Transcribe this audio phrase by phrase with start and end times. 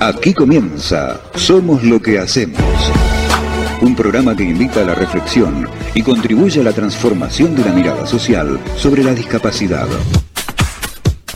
[0.00, 2.60] Aquí comienza Somos lo que hacemos.
[3.80, 8.06] Un programa que invita a la reflexión y contribuye a la transformación de la mirada
[8.06, 9.86] social sobre la discapacidad.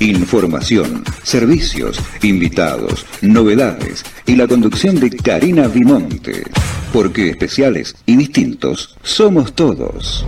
[0.00, 6.45] Información, servicios, invitados, novedades y la conducción de Karina Vimonte.
[6.92, 10.27] Porque especiales y distintos somos todos.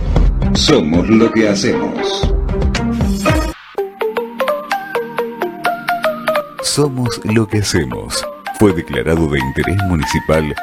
[0.53, 2.42] Somos lo que hacemos.
[6.73, 8.25] Somos lo que hacemos.
[8.57, 10.55] Fue declarado de interés municipal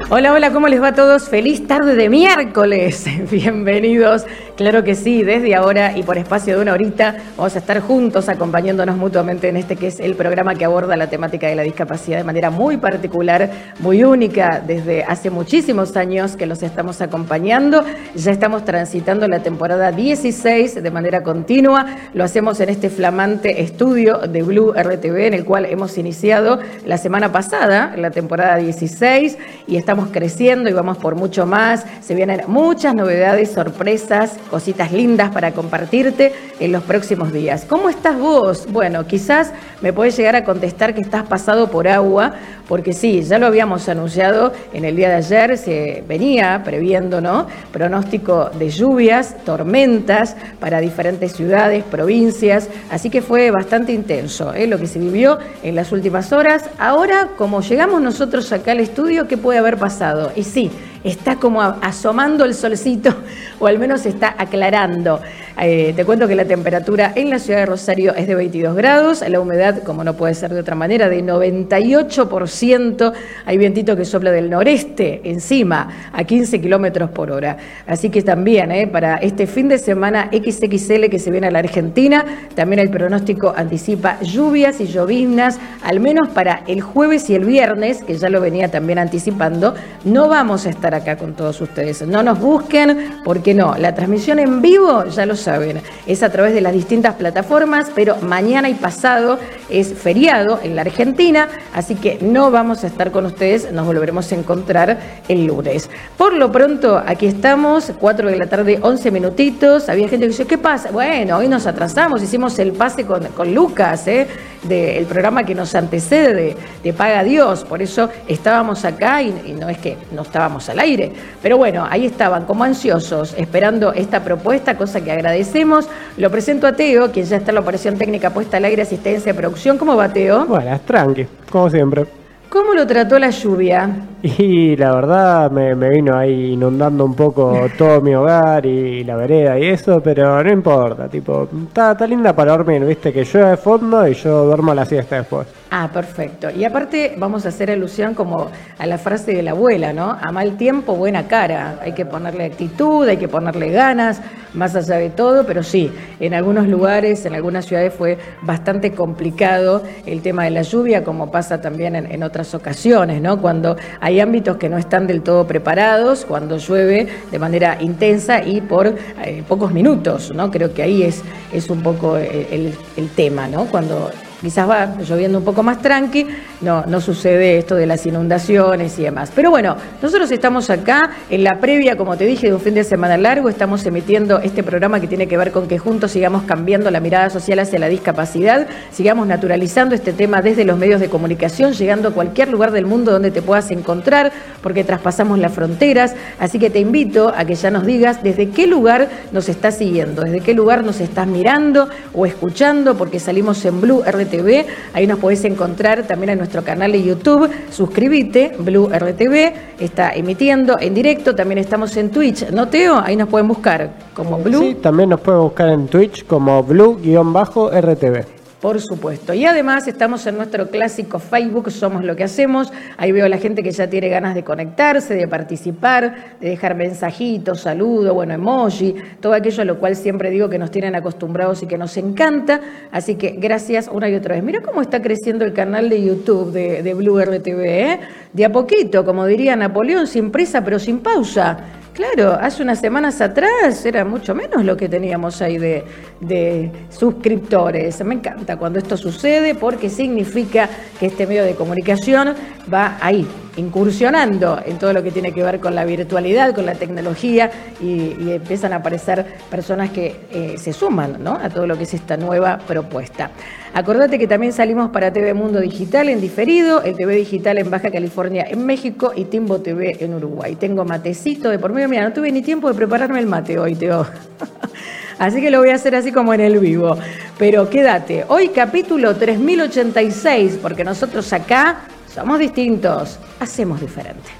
[0.09, 1.29] Hola, hola, ¿cómo les va a todos?
[1.29, 3.05] Feliz tarde de miércoles.
[3.33, 4.25] Bienvenidos.
[4.57, 8.31] Claro que sí, desde ahora y por espacio de una horita vamos a estar juntos
[8.31, 12.17] acompañándonos mutuamente en este que es el programa que aborda la temática de la discapacidad
[12.17, 17.85] de manera muy particular, muy única, desde hace muchísimos años que los estamos acompañando.
[18.15, 21.85] Ya estamos transitando la temporada 16 de manera continua.
[22.15, 26.97] Lo hacemos en este flamante estudio de Blue RTV en el cual hemos iniciado la
[26.97, 31.85] semana pasada, la temporada 16, y estamos creciendo y vamos por mucho más.
[32.01, 37.65] Se vienen muchas novedades, sorpresas, cositas lindas para compartirte en los próximos días.
[37.69, 38.67] ¿Cómo estás vos?
[38.71, 39.53] Bueno, quizás
[39.83, 42.35] me puedes llegar a contestar que estás pasado por agua,
[42.69, 47.47] porque sí, ya lo habíamos anunciado en el día de ayer, se venía previendo, ¿no?
[47.73, 54.67] Pronóstico de lluvias, tormentas para diferentes ciudades, provincias, así que fue bastante intenso ¿eh?
[54.67, 56.65] lo que se vivió en las últimas horas.
[56.79, 60.33] Ahora, como llegamos nosotros acá al estudio, ¿qué puede haber pasado?
[60.35, 60.71] Y sí,
[61.07, 63.15] está como asomando el solcito,
[63.59, 65.21] o al menos está aclarando.
[65.59, 69.25] Eh, te cuento que la temperatura en la ciudad de Rosario es de 22 grados,
[69.27, 73.13] la humedad, como no puede ser de otra manera, de 98%.
[73.47, 77.57] Hay vientito que sopla del noreste encima, a 15 kilómetros por hora.
[77.87, 81.61] Así que también, eh, para este fin de semana XXL que se viene a la
[81.61, 87.47] Argentina, también el pronóstico anticipa lluvias y lloviznas, al menos para el jueves y el
[87.47, 89.75] viernes, que ya lo venía también anticipando.
[90.05, 92.07] No vamos a estar acá con todos ustedes.
[92.07, 93.77] No nos busquen, porque no.
[93.77, 98.17] La transmisión en vivo, ya lo saben, es a través de las distintas plataformas, pero
[98.17, 103.27] mañana y pasado es feriado en la Argentina, así que no vamos a estar con
[103.27, 104.99] ustedes, nos volveremos a encontrar
[105.29, 105.91] el lunes.
[106.17, 109.89] Por lo pronto, aquí estamos, 4 de la tarde, 11 minutitos.
[109.89, 110.91] Había gente que dice, ¿qué pasa?
[110.91, 114.27] Bueno, hoy nos atrasamos, hicimos el pase con, con Lucas, ¿eh?
[114.63, 119.69] del programa que nos antecede de, Paga Dios, por eso estábamos acá y, y no
[119.69, 124.77] es que no estábamos al aire, pero bueno, ahí estaban como ansiosos esperando esta propuesta,
[124.77, 125.89] cosa que agradecemos.
[126.17, 129.33] Lo presento a Teo, quien ya está en la operación técnica puesta al aire, asistencia
[129.33, 129.79] de producción.
[129.79, 130.47] ¿Cómo va Teo?
[130.47, 132.07] Bueno, tranqui, como siempre.
[132.49, 133.91] ¿Cómo lo trató la lluvia?
[134.39, 139.59] Y la verdad me, vino ahí inundando un poco todo mi hogar y la vereda
[139.59, 143.57] y eso, pero no importa, tipo, está, está linda para dormir, viste, que llueve de
[143.57, 145.47] fondo y yo duermo la siesta después.
[145.71, 146.49] Ah, perfecto.
[146.51, 150.11] Y aparte vamos a hacer alusión como a la frase de la abuela, ¿no?
[150.11, 151.81] A mal tiempo, buena cara.
[151.83, 154.21] Hay que ponerle actitud, hay que ponerle ganas,
[154.55, 159.83] más allá de todo, pero sí, en algunos lugares, en algunas ciudades fue bastante complicado
[160.07, 163.41] el tema de la lluvia, como pasa también en, otras ocasiones, ¿no?
[163.41, 168.61] Cuando hay ámbitos que no están del todo preparados, cuando llueve de manera intensa y
[168.61, 170.49] por eh, pocos minutos, ¿no?
[170.53, 173.65] Creo que ahí es, es un poco el, el tema, ¿no?
[173.65, 176.25] Cuando quizás va lloviendo un poco más tranqui,
[176.61, 179.31] no, no sucede esto de las inundaciones y demás.
[179.35, 182.85] Pero bueno, nosotros estamos acá en la previa, como te dije, de un fin de
[182.85, 186.91] semana largo, estamos emitiendo este programa que tiene que ver con que juntos sigamos cambiando
[186.91, 191.73] la mirada social hacia la discapacidad, sigamos naturalizando este tema desde los medios de comunicación,
[191.73, 196.59] llegando a cualquier lugar del mundo donde te puedas encontrar, porque traspasamos las fronteras, así
[196.59, 200.41] que te invito a que ya nos digas desde qué lugar nos estás siguiendo, desde
[200.41, 205.45] qué lugar nos estás mirando o escuchando, porque salimos en Blue RTV, ahí nos podés
[205.45, 211.59] encontrar también en nuestro canal de YouTube, suscríbete, Blue RTV, está emitiendo en directo, también
[211.59, 213.01] estamos en Twitch, ¿no Teo?
[213.05, 214.61] Ahí nos pueden buscar como Blue.
[214.61, 218.36] Sí, también nos pueden buscar en Twitch como Blue-RTV.
[218.67, 219.33] Por supuesto.
[219.33, 222.73] Y además estamos en nuestro clásico Facebook, Somos lo que hacemos.
[222.97, 226.75] Ahí veo a la gente que ya tiene ganas de conectarse, de participar, de dejar
[226.75, 231.63] mensajitos, saludos, bueno, emoji, todo aquello a lo cual siempre digo que nos tienen acostumbrados
[231.63, 232.61] y que nos encanta.
[232.91, 234.43] Así que gracias una y otra vez.
[234.43, 238.01] Mira cómo está creciendo el canal de YouTube de, Blue RTV, ¿eh?
[238.33, 241.57] De a poquito, como diría Napoleón, sin prisa pero sin pausa.
[241.97, 245.83] Claro, hace unas semanas atrás era mucho menos lo que teníamos ahí de,
[246.21, 248.05] de, suscriptores.
[248.05, 250.69] Me encanta cuando esto sucede porque significa
[251.01, 252.35] que este medio de comunicación
[252.71, 256.75] va ahí, incursionando en todo lo que tiene que ver con la virtualidad, con la
[256.75, 257.51] tecnología
[257.81, 261.35] y, empiezan a aparecer personas que eh, se suman ¿no?
[261.35, 263.31] a todo lo que es esta nueva propuesta.
[263.73, 267.91] Acordate que también salimos para TV Mundo Digital en diferido, el TV Digital en Baja
[267.91, 270.57] California en México y Timbo TV en Uruguay.
[270.57, 273.75] Tengo matecito de por medio, mira, no tuve ni tiempo de prepararme el mate hoy,
[273.75, 274.07] Teo.
[275.19, 276.97] Así que lo voy a hacer así como en el vivo.
[277.39, 281.87] Pero quédate, hoy capítulo 3086, porque nosotros acá
[282.17, 284.31] somos distintos, hacemos diferente.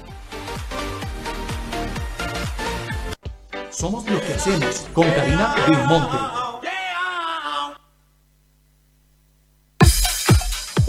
[3.69, 5.55] Somos lo que hacemos con Karina
[5.87, 6.46] Monte.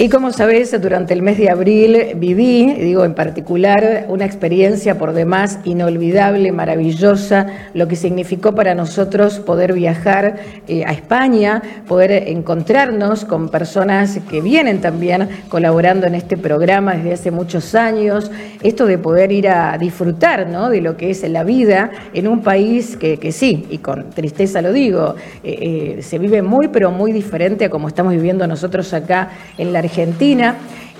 [0.00, 5.12] Y como sabes, durante el mes de abril viví, digo en particular, una experiencia por
[5.12, 10.36] demás inolvidable, maravillosa, lo que significó para nosotros poder viajar
[10.68, 17.14] eh, a España, poder encontrarnos con personas que vienen también colaborando en este programa desde
[17.14, 18.30] hace muchos años,
[18.62, 20.70] esto de poder ir a disfrutar ¿no?
[20.70, 24.62] de lo que es la vida en un país que, que sí, y con tristeza
[24.62, 28.94] lo digo, eh, eh, se vive muy pero muy diferente a como estamos viviendo nosotros
[28.94, 29.87] acá en la Argentina.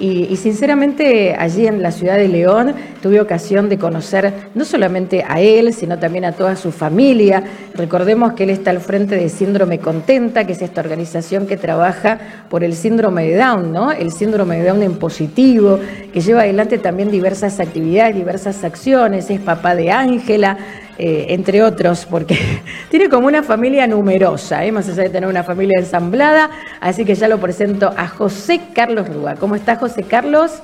[0.00, 5.40] Y, sinceramente allí en la ciudad de León tuve ocasión de conocer no solamente a
[5.40, 7.42] él, sino también a toda su familia.
[7.74, 12.18] Recordemos que él está al frente de Síndrome Contenta, que es esta organización que trabaja
[12.48, 13.90] por el síndrome de Down, ¿no?
[13.90, 15.80] El síndrome de Down en positivo,
[16.12, 19.28] que lleva adelante también diversas actividades, diversas acciones.
[19.30, 20.58] Es papá de Ángela.
[21.00, 22.36] Eh, entre otros, porque
[22.90, 24.72] tiene como una familia numerosa, ¿eh?
[24.72, 26.50] más allá de tener una familia ensamblada,
[26.80, 29.36] así que ya lo presento a José Carlos Rúa.
[29.36, 30.60] ¿Cómo está José Carlos?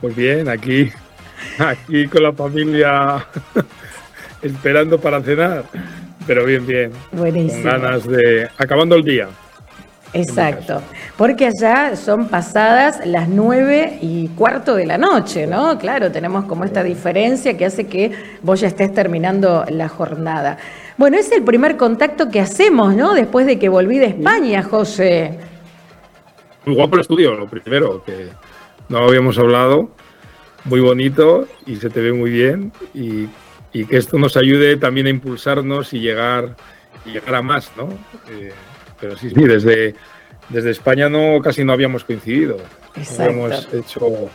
[0.00, 0.90] Pues bien, aquí,
[1.58, 3.26] aquí con la familia
[4.42, 5.64] esperando para cenar,
[6.26, 6.92] pero bien, bien.
[7.12, 7.70] Buenísimo.
[7.70, 8.48] Con ganas de...
[8.56, 9.28] acabando el día.
[10.14, 10.82] Exacto,
[11.16, 15.78] porque allá son pasadas las nueve y cuarto de la noche, ¿no?
[15.78, 18.12] Claro, tenemos como esta diferencia que hace que
[18.42, 20.58] vos ya estés terminando la jornada.
[20.98, 23.14] Bueno, es el primer contacto que hacemos, ¿no?
[23.14, 25.38] Después de que volví de España, José.
[26.66, 28.28] Muy guapo el estudio, lo primero, que
[28.90, 29.90] no habíamos hablado,
[30.64, 33.28] muy bonito y se te ve muy bien y,
[33.72, 36.56] que esto nos ayude también a impulsarnos y llegar,
[37.06, 37.88] y llegar a más, ¿no?
[38.30, 38.52] Eh,
[39.02, 39.96] pero sí, sí, desde,
[40.48, 42.58] desde España no casi no habíamos coincidido.
[42.94, 43.32] Exacto.
[43.32, 44.30] Hemos hecho.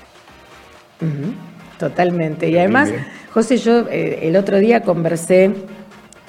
[1.79, 2.49] Totalmente.
[2.49, 2.91] Y además,
[3.31, 5.51] José, yo eh, el otro día conversé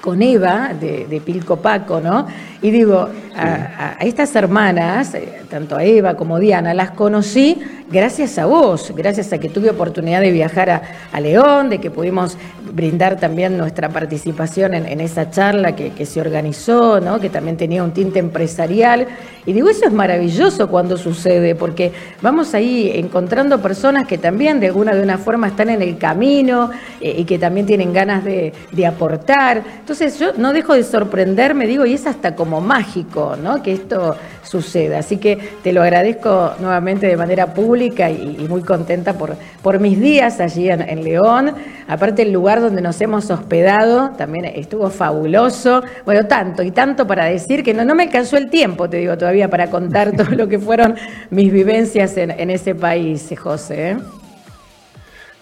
[0.01, 2.27] con Eva de, de Pilco Paco, ¿no?
[2.63, 3.09] Y digo,
[3.39, 7.59] a, estas hermanas, eh, tanto a Eva como Diana, las conocí
[7.91, 12.37] gracias a vos, gracias a que tuve oportunidad de viajar a, León, de que pudimos
[12.73, 17.19] brindar también nuestra participación en, esa charla que, se organizó, ¿no?
[17.19, 19.07] que también tenía un tinte empresarial.
[19.47, 24.67] Y digo, eso es maravilloso cuando sucede, porque vamos ahí encontrando personas que también de
[24.67, 26.71] alguna de una forma están en el camino
[27.01, 29.63] eh, y que también tienen ganas de, de aportar.
[29.89, 33.63] Entonces yo no dejo de sorprenderme, digo, y es hasta como mágico, ¿no?
[33.63, 34.99] Que esto suceda.
[34.99, 39.99] Así que te lo agradezco nuevamente de manera pública y, muy contenta por, por mis
[39.99, 41.55] días allí en, León.
[41.87, 45.83] Aparte el lugar donde nos hemos hospedado también estuvo fabuloso.
[46.05, 49.17] Bueno, tanto y tanto para decir que no, no me alcanzó el tiempo, te digo
[49.17, 50.97] todavía, para contar todo lo que fueron
[51.31, 53.93] mis vivencias en, ese país, José.
[53.93, 53.97] ¿eh?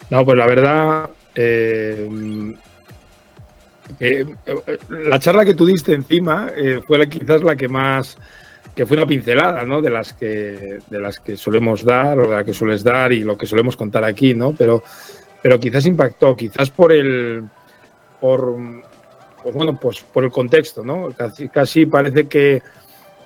[0.09, 2.54] No, pues la verdad, eh,
[4.00, 4.26] eh,
[4.88, 8.19] la charla que tú diste encima eh, fue quizás la que más,
[8.75, 9.81] que fue una pincelada, ¿no?
[9.81, 13.21] De las que, de las que solemos dar o de la que sueles dar y
[13.21, 14.52] lo que solemos contar aquí, ¿no?
[14.52, 14.83] Pero,
[15.43, 17.45] pero quizás impactó, quizás por el,
[18.21, 18.57] por,
[19.43, 21.09] pues bueno, pues por el contexto, ¿no?
[21.16, 22.62] Casi, casi parece que,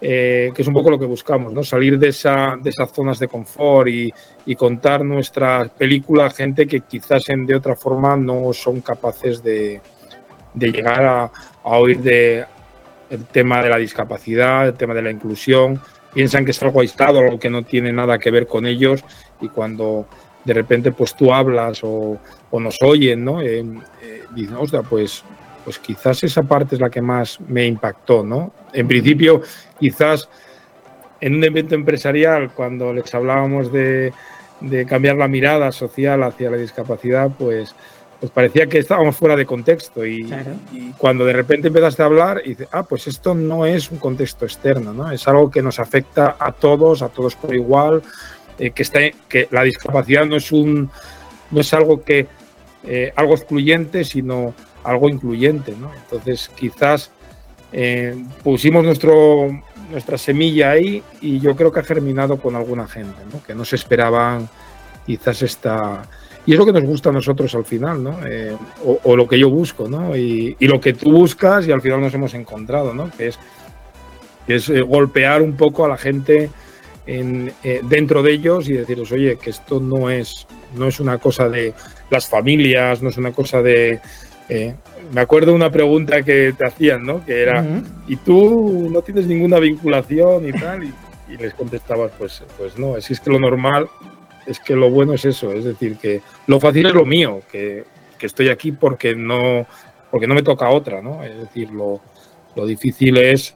[0.00, 1.64] eh, que es un poco lo que buscamos, ¿no?
[1.64, 4.12] Salir de, esa, de esas zonas de confort y,
[4.47, 9.43] y contar nuestra película a gente que quizás en, de otra forma no son capaces
[9.43, 9.81] de,
[10.54, 11.30] de llegar a,
[11.62, 12.45] oír de
[13.11, 15.80] el tema de la discapacidad, el tema de la inclusión,
[16.14, 19.04] piensan que es algo aislado, algo que no tiene nada que ver con ellos
[19.40, 20.07] y cuando
[20.45, 22.19] de repente pues tú hablas o,
[22.52, 23.42] nos oyen, ¿no?
[23.42, 23.64] Eh,
[24.02, 25.25] eh, dicen, ostras, pues,
[25.64, 28.52] pues quizás esa parte es la que más me impactó, ¿no?
[28.73, 29.42] En principio,
[29.78, 30.28] quizás
[31.21, 34.12] en un evento empresarial, cuando les hablábamos de,
[34.61, 37.75] de cambiar la mirada social hacia la discapacidad, pues
[38.21, 40.31] pues parecía que estábamos fuera de contexto y,
[40.99, 44.45] cuando de repente empezaste a hablar y dices, ah, pues esto no es un contexto
[44.45, 45.11] externo, ¿no?
[45.11, 48.03] Es algo que nos afecta a todos, a todos por igual,
[48.59, 50.91] eh, que, está, que la discapacidad no es, un,
[51.50, 52.27] no es algo que
[52.85, 55.75] eh, algo excluyente, sino algo incluyente.
[55.79, 55.91] ¿no?
[55.95, 57.11] Entonces, quizás
[57.73, 59.49] eh, pusimos nuestro,
[59.91, 63.43] nuestra semilla ahí y yo creo que ha germinado con alguna gente, ¿no?
[63.43, 64.49] que no se esperaban
[65.07, 66.03] quizás esta...
[66.47, 68.18] Y es lo que nos gusta a nosotros al final, ¿no?
[68.26, 68.56] Eh,
[69.04, 70.16] o, lo que yo busco, ¿no?
[70.16, 73.11] Y, lo que tú buscas y al final nos hemos encontrado, ¿no?
[73.16, 73.38] Que es,
[74.49, 76.50] es golpear un poco a la gente
[77.06, 81.49] en, dentro de ellos y decirles, oye, que esto no es, no es una cosa
[81.49, 81.75] de
[82.11, 84.00] las familias, no es una cosa de
[84.50, 84.75] eh,
[85.12, 87.25] me acuerdo una pregunta que te hacían, ¿no?
[87.25, 87.64] Que era,
[88.09, 90.85] ¿y tú no tienes ninguna vinculación y tal?
[90.85, 90.92] Y,
[91.38, 93.88] les contestabas, pues, pues no, es que lo normal
[94.47, 97.85] es que lo bueno es eso, es decir, que lo fácil es lo mío, que,
[98.20, 99.66] estoy aquí porque no,
[100.11, 101.23] porque no me toca otra, ¿no?
[101.25, 102.00] Es decir, lo,
[102.66, 103.54] difícil es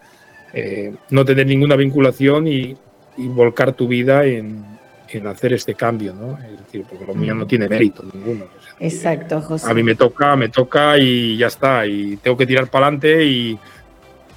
[0.54, 2.76] eh, no tener ninguna vinculación y,
[3.16, 4.64] volcar tu vida en,
[5.08, 6.38] en, hacer este cambio, ¿no?
[6.38, 8.46] Es decir, porque lo mío no tiene mérito ninguno.
[8.80, 9.70] Exacto, José.
[9.70, 11.86] A mí me toca, me toca y ya está.
[11.86, 13.58] Y tengo que tirar para adelante y,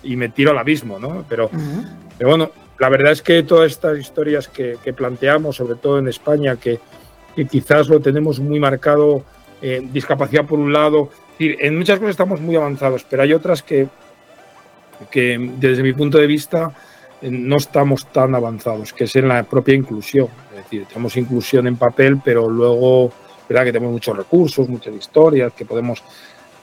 [0.03, 1.25] me tiro al abismo, ¿no?
[1.27, 1.49] Pero,
[2.17, 6.55] pero, bueno, la verdad es que todas estas historias que, planteamos, sobre todo en España,
[6.57, 6.79] que,
[7.49, 9.23] quizás lo tenemos muy marcado,
[9.61, 13.87] eh, discapacidad por un lado, en muchas cosas estamos muy avanzados, pero hay otras que,
[15.11, 16.71] que desde mi punto de vista
[17.21, 20.29] eh, no estamos tan avanzados, que es en la propia inclusión.
[20.51, 23.11] Es decir, tenemos inclusión en papel, pero luego
[23.47, 26.03] verdad que tenemos muchos recursos, muchas historias que podemos,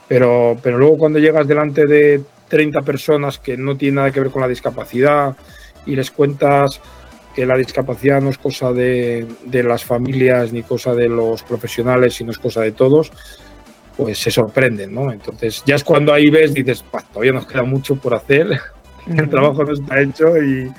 [0.06, 4.30] pero, pero luego cuando llegas delante de 30 personas que no tienen nada que ver
[4.30, 5.36] con la discapacidad
[5.86, 6.80] y les cuentas
[7.34, 12.30] que la discapacidad no es cosa de, las familias ni cosa de los profesionales, sino
[12.30, 13.10] es cosa de todos,
[13.96, 15.12] pues se sorprenden, ¿no?
[15.12, 18.46] Entonces ya es cuando ahí ves, dices, todavía nos queda mucho por hacer,
[19.06, 20.70] el trabajo no está hecho y,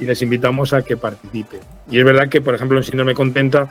[0.00, 1.60] y les invitamos a que participen.
[1.88, 3.68] Y es verdad que, por ejemplo, en Síndrome Contenta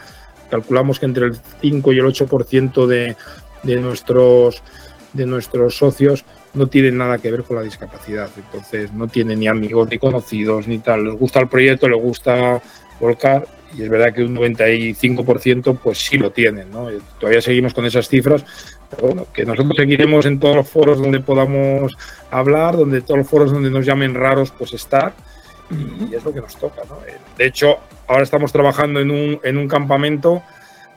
[0.50, 3.16] calculamos que entre el 5 y el 8% de,
[3.64, 4.62] de, nuestros,
[5.14, 8.30] de nuestros socios no tienen nada que ver con la discapacidad.
[8.36, 11.06] Entonces no tienen ni amigos ni conocidos ni tal.
[11.06, 12.62] Les gusta el proyecto, les gusta
[13.00, 16.70] volcar y es verdad que un 95% pues sí lo tienen.
[16.72, 16.88] ¿no?
[17.20, 18.44] Todavía seguimos con esas cifras,
[18.90, 21.98] pero bueno, que nosotros seguiremos en todos los foros donde podamos
[22.30, 25.14] hablar, donde todos los foros donde nos llamen raros pues estar
[26.10, 26.82] y es lo que nos toca.
[26.90, 26.98] ¿no?
[27.38, 27.78] De hecho,
[28.08, 30.44] ahora estamos trabajando en un, en un campamento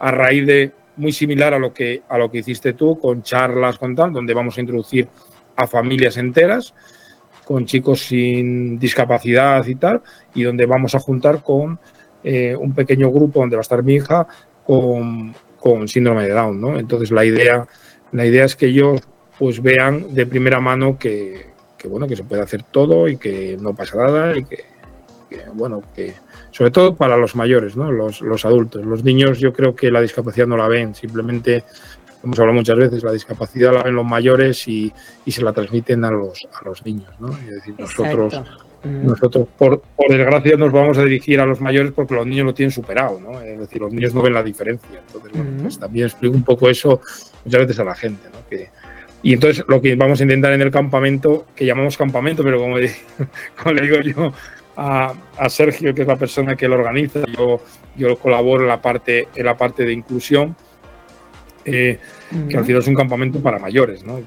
[0.00, 3.78] a raíz de muy similar a lo que a lo que hiciste tú con charlas
[3.78, 5.08] con tal donde vamos a introducir
[5.56, 6.75] a familias enteras
[7.44, 10.02] con chicos sin discapacidad y tal
[10.34, 11.78] y donde vamos a juntar con
[12.23, 14.26] eh, un pequeño grupo donde va a estar mi hija
[14.66, 16.78] con, con síndrome de Down ¿no?
[16.78, 17.66] entonces la idea
[18.12, 19.02] la idea es que ellos
[19.38, 21.46] pues vean de primera mano que,
[21.76, 24.64] que bueno que se puede hacer todo y que no pasa nada y que,
[25.52, 26.14] bueno que
[26.50, 30.00] sobre todo para los mayores no los, los, adultos los niños yo creo que la
[30.00, 31.64] discapacidad no la ven simplemente
[32.24, 34.92] hemos hablado muchas veces la discapacidad la ven los mayores y,
[35.24, 38.42] y se la transmiten a los a los niños no es decir nosotros
[38.82, 39.06] mm.
[39.06, 42.54] nosotros por, por, desgracia nos vamos a dirigir a los mayores porque los niños lo
[42.54, 45.02] tienen superado no es decir los niños no ven la diferencia.
[45.06, 45.62] Entonces bueno, mm.
[45.62, 47.00] pues también explico un poco eso
[47.44, 48.70] muchas veces a la gente no que
[49.24, 52.76] y entonces lo que vamos a intentar en el campamento, que llamamos campamento, pero como,
[53.72, 54.34] le digo yo
[54.76, 55.14] a,
[55.48, 57.62] Sergio, que es la persona que lo organiza, yo,
[57.96, 60.54] yo colaboro en la parte, en la parte de inclusión,
[61.64, 61.99] eh,
[62.49, 64.21] que al final es un campamento para mayores, ¿no?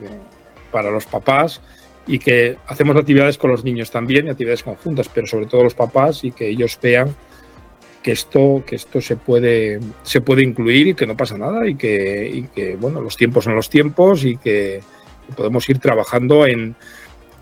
[0.72, 1.62] para los papás
[2.06, 6.24] y que hacemos actividades con los niños también, actividades conjuntas, pero sobre todo los papás
[6.24, 7.15] y que ellos vean
[8.01, 11.75] que esto, que esto se puede, se puede incluir y que no pasa nada y
[11.75, 14.82] que, que bueno, los tiempos son los tiempos y que
[15.36, 16.75] podemos ir trabajando en,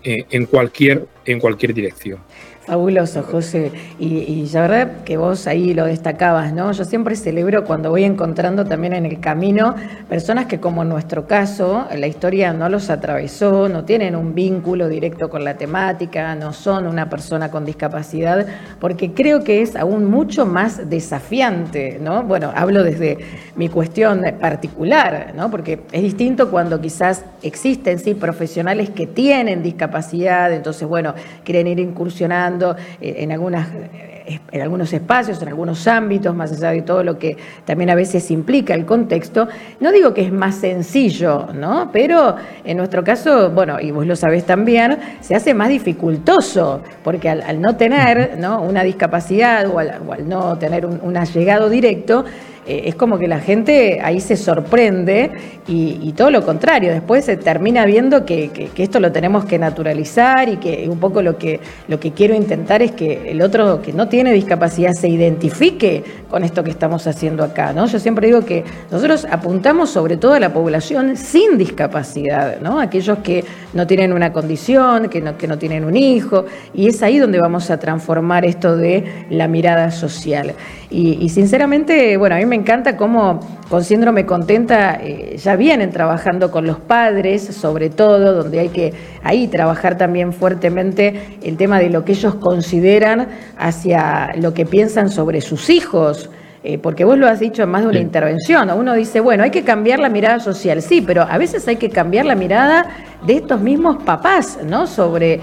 [0.02, 2.18] en, cualquier, en cualquier dirección.
[2.66, 3.70] Fabuloso, José.
[4.00, 6.72] Y, la verdad que vos ahí lo destacabas, ¿no?
[6.72, 9.76] Yo siempre celebro cuando voy encontrando también en el camino
[10.08, 14.88] personas que como en nuestro caso, la historia no los atravesó, no tienen un vínculo
[14.88, 18.46] directo con la temática, no son una persona con discapacidad,
[18.80, 22.24] porque creo que es aún mucho más desafiante, ¿no?
[22.24, 23.18] Bueno, hablo desde
[23.54, 25.52] mi cuestión particular, ¿no?
[25.52, 31.78] Porque es distinto cuando quizás existen, sí, profesionales que tienen discapacidad, entonces, bueno, quieren ir
[31.78, 32.55] incursionando
[33.00, 37.18] eh, en, algunas, eh, en algunos espacios, en algunos ámbitos, más allá de todo lo
[37.18, 39.48] que también a veces implica el contexto.
[39.80, 41.90] No digo que es más sencillo, ¿no?
[41.92, 47.28] Pero en nuestro caso, bueno, y vos lo sabés también, se hace más dificultoso, porque
[47.28, 48.62] al, no tener ¿no?
[48.62, 52.24] una discapacidad o al, no tener un, allegado directo,
[52.66, 55.30] eh, es como que la gente ahí se sorprende
[55.68, 60.56] y, todo lo contrario, después se termina viendo que, esto lo tenemos que naturalizar y
[60.58, 64.08] que un poco lo que, lo que quiero intentar es que el otro que no
[64.08, 67.72] tiene discapacidad se identifique con esto que estamos haciendo acá.
[67.72, 67.86] ¿no?
[67.86, 72.80] Yo siempre digo que nosotros apuntamos sobre todo a la población sin discapacidad, ¿no?
[72.80, 73.44] aquellos que
[73.74, 77.40] no tienen una condición, que no, que no tienen un hijo, y es ahí donde
[77.40, 80.54] vamos a transformar esto de la mirada social.
[80.88, 86.52] Y, sinceramente, bueno, a mí me encanta cómo con síndrome contenta eh, ya vienen trabajando
[86.52, 88.92] con los padres, sobre todo, donde hay que
[89.24, 93.26] ahí trabajar también fuertemente el tema de lo que ellos consideran
[93.58, 96.30] hacia lo que piensan sobre sus hijos.
[96.62, 99.52] Eh, porque vos lo has dicho en más de una intervención, uno dice, bueno, hay
[99.52, 102.86] que cambiar la mirada social, sí, pero a veces hay que cambiar la mirada
[103.24, 104.88] de estos mismos papás, ¿no?
[104.88, 105.40] Sobre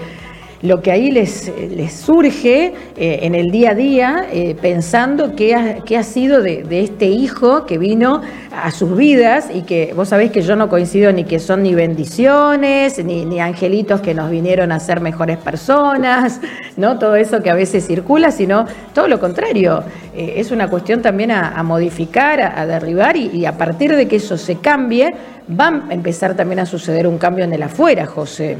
[0.64, 1.52] lo que ahí les,
[1.90, 7.04] surge eh, en el día a día, eh, pensando qué ha, ha sido de, este
[7.04, 11.24] hijo que vino a sus vidas y que vos sabés que yo no coincido ni
[11.24, 16.40] que son ni bendiciones, ni, angelitos que nos vinieron a ser mejores personas,
[16.78, 16.98] ¿no?
[16.98, 19.84] Todo eso que a veces circula, sino todo lo contrario.
[20.16, 24.16] Eh, es una cuestión también a, modificar, a, derribar y, y a partir de que
[24.16, 25.12] eso se cambie,
[25.48, 28.56] va a empezar también a suceder un cambio en el afuera, José.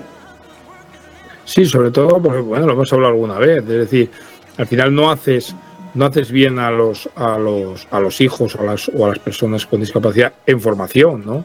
[1.45, 4.11] Sí, sobre todo porque, bueno, lo hemos hablado alguna vez, es decir,
[4.57, 5.55] al final no haces
[5.95, 9.19] no haces bien a los a los a los hijos a las, o a las
[9.19, 11.45] personas con discapacidad en formación, ¿no?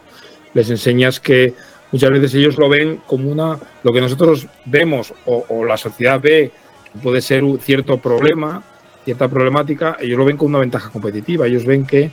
[0.54, 1.54] Les enseñas que
[1.92, 6.52] muchas veces ellos lo ven como una lo que nosotros vemos o, la sociedad ve
[7.04, 8.64] puede ser un cierto problema,
[9.06, 12.12] cierta problemática, ellos lo ven como una ventaja competitiva, ellos ven que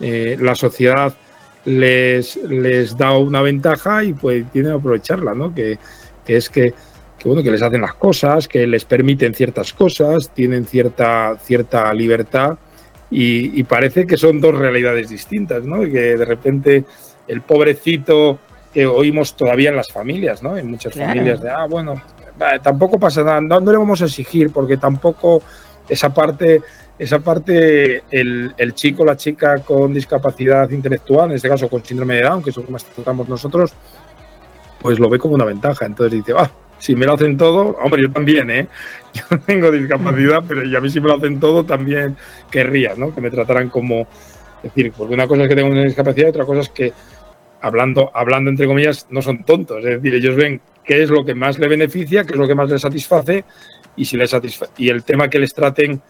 [0.00, 1.14] eh, la sociedad
[1.66, 5.54] les, les da una ventaja y pues tienen que aprovecharla, ¿no?
[5.54, 5.78] Que,
[6.24, 6.72] que es que
[7.26, 11.92] que bueno, que les hacen las cosas, que les permiten ciertas cosas, tienen cierta, cierta
[11.92, 12.56] libertad
[13.10, 15.82] y, parece que son dos realidades distintas, ¿no?
[15.82, 16.84] Y que de repente
[17.26, 18.38] el pobrecito
[18.72, 20.56] que oímos todavía en las familias, ¿no?
[20.56, 22.00] En muchas familias de, ah, bueno,
[22.62, 25.42] tampoco pasa nada, no, le vamos a exigir porque tampoco
[25.88, 26.62] esa parte,
[26.96, 32.14] esa parte el, el chico la chica con discapacidad intelectual, en este caso con síndrome
[32.14, 33.72] de Down, que es lo que más tratamos nosotros,
[34.80, 35.86] pues lo ve como una ventaja.
[35.86, 36.48] Entonces dice, ah,
[36.86, 38.68] si me lo hacen todo, hombre, yo también, ¿eh?
[39.12, 42.16] Yo tengo discapacidad, pero y a mí si me lo hacen todo también
[42.48, 43.12] querría, ¿no?
[43.12, 44.02] Que me trataran como,
[44.62, 46.92] es decir, porque una cosa es que tengo una discapacidad otra cosa es que,
[47.60, 51.34] hablando, hablando entre comillas, no son tontos, es decir, ellos ven qué es lo que
[51.34, 53.44] más le beneficia, qué es lo que más les satisface
[53.96, 56.00] y si les satisface, y el tema que les traten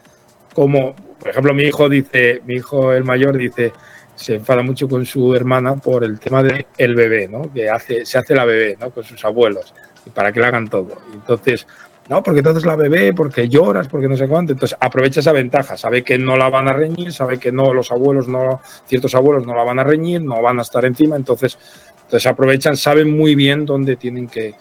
[0.52, 3.72] como, por ejemplo, mi hijo dice, mi hijo el mayor dice,
[4.14, 7.50] se enfada mucho con su hermana por el tema del el bebé, ¿no?
[7.50, 8.90] Que hace, se hace la bebé, ¿no?
[8.90, 9.72] Con sus abuelos
[10.14, 10.96] para que le hagan todo.
[11.12, 11.66] Entonces,
[12.08, 14.52] no, porque entonces la bebé, porque lloras, porque no sé cuánto.
[14.52, 17.90] Entonces aprovecha esa ventaja, sabe que no la van a reñir, sabe que no, los
[17.90, 21.58] abuelos no, ciertos abuelos no la van a reñir, no van a estar encima, entonces,
[22.04, 24.54] entonces aprovechan, saben muy bien dónde tienen que,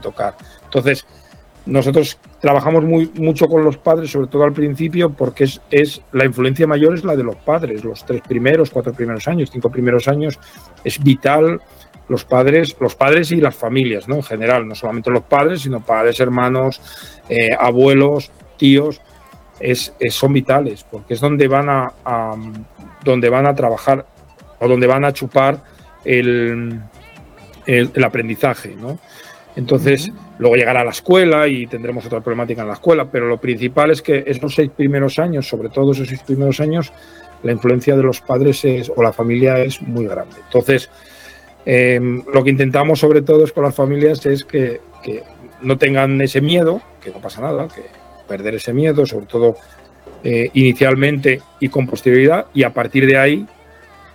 [0.00, 0.34] tocar.
[0.64, 1.04] Entonces,
[1.66, 6.24] nosotros trabajamos muy, mucho con los padres, sobre todo al principio, porque es, es la
[6.24, 10.08] influencia mayor es la de los padres, los tres primeros, cuatro primeros años, cinco primeros
[10.08, 10.40] años,
[10.82, 11.60] es vital
[12.08, 14.16] los padres, los padres y las familias, ¿no?
[14.16, 16.80] En general, no solamente los padres, sino padres, hermanos,
[17.28, 19.00] eh, abuelos, tíos,
[19.60, 21.92] es, son vitales, porque es donde van a,
[23.04, 24.04] donde van a trabajar
[24.58, 25.62] o donde van a chupar
[26.04, 26.80] el,
[27.66, 28.98] el, aprendizaje, ¿no?
[29.54, 33.38] Entonces, luego llegará a la escuela y tendremos otra problemática en la escuela, pero lo
[33.38, 36.92] principal es que esos seis primeros años, sobre todo esos seis primeros años,
[37.42, 40.36] la influencia de los padres es, o la familia es muy grande.
[40.44, 40.88] Entonces,
[41.64, 44.80] Em, lo que intentamos sobre todo es con las familias es que,
[45.62, 47.82] no tengan ese miedo, que no pasa nada, que
[48.26, 49.56] perder ese miedo, sobre todo
[50.24, 53.46] eh, inicialmente y con posterioridad, y a partir de ahí,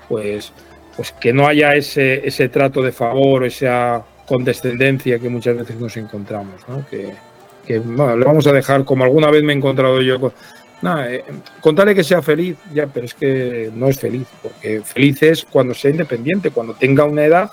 [0.09, 0.51] pues,
[0.95, 5.95] pues que no haya ese, ese trato de favor, esa condescendencia que muchas veces nos
[5.95, 6.85] encontramos, ¿no?
[6.89, 7.13] que,
[7.65, 10.33] que le vamos a dejar, como alguna vez me he encontrado yo
[10.81, 11.23] Nada, eh,
[11.59, 15.73] contarle que sea feliz, ya, pero es que no es feliz, porque feliz es cuando
[15.73, 17.51] sea independiente, cuando tenga una edad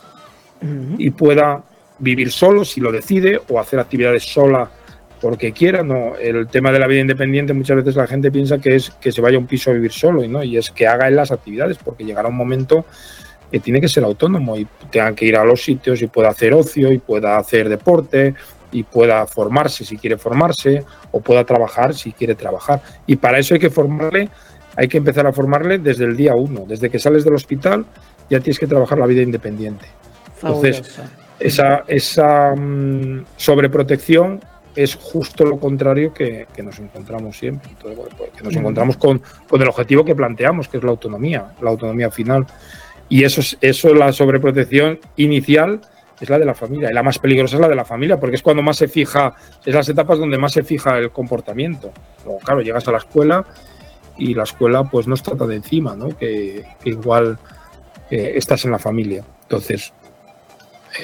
[0.97, 1.63] y pueda
[1.99, 4.71] vivir solo si lo decide o hacer actividades sola
[5.21, 5.83] porque quiera.
[5.83, 9.13] No, el tema de la vida independiente muchas veces la gente piensa que es que
[9.13, 11.17] se vaya a un piso a vivir solo y no, y es que haga en
[11.17, 12.85] las actividades, porque llegará un momento
[13.51, 16.53] que tiene que ser autónomo y tenga que ir a los sitios y pueda hacer
[16.53, 18.35] ocio y pueda hacer deporte
[18.75, 22.83] y pueda formarse si quiere formarse o pueda trabajar si quiere trabajar.
[23.07, 24.29] Y para eso hay que formarle,
[24.77, 26.65] hay que empezar a formarle desde el día uno.
[26.67, 27.87] Desde que sales del hospital
[28.29, 29.87] ya tienes que trabajar la vida independiente.
[30.43, 30.99] Entonces,
[31.39, 34.41] esa, esa mm, sobreprotección
[34.75, 37.71] es justo lo contrario que, nos encontramos siempre.
[37.81, 37.97] Pues,
[38.37, 42.11] que nos encontramos con, con, el objetivo que planteamos, que es la autonomía, la autonomía
[42.11, 42.45] final.
[43.09, 45.81] Y eso es eso, la sobreprotección inicial
[46.21, 46.91] es la de la familia.
[46.91, 49.35] Y la más peligrosa es la de la familia, porque es cuando más se fija,
[49.65, 51.93] es las etapas donde más se fija el comportamiento.
[52.25, 53.45] Luego, claro, llegas a la escuela
[54.17, 56.17] y la escuela pues no trata de encima, ¿no?
[56.17, 57.39] Que, igual
[58.11, 59.25] eh, estás en la familia.
[59.43, 59.93] Entonces,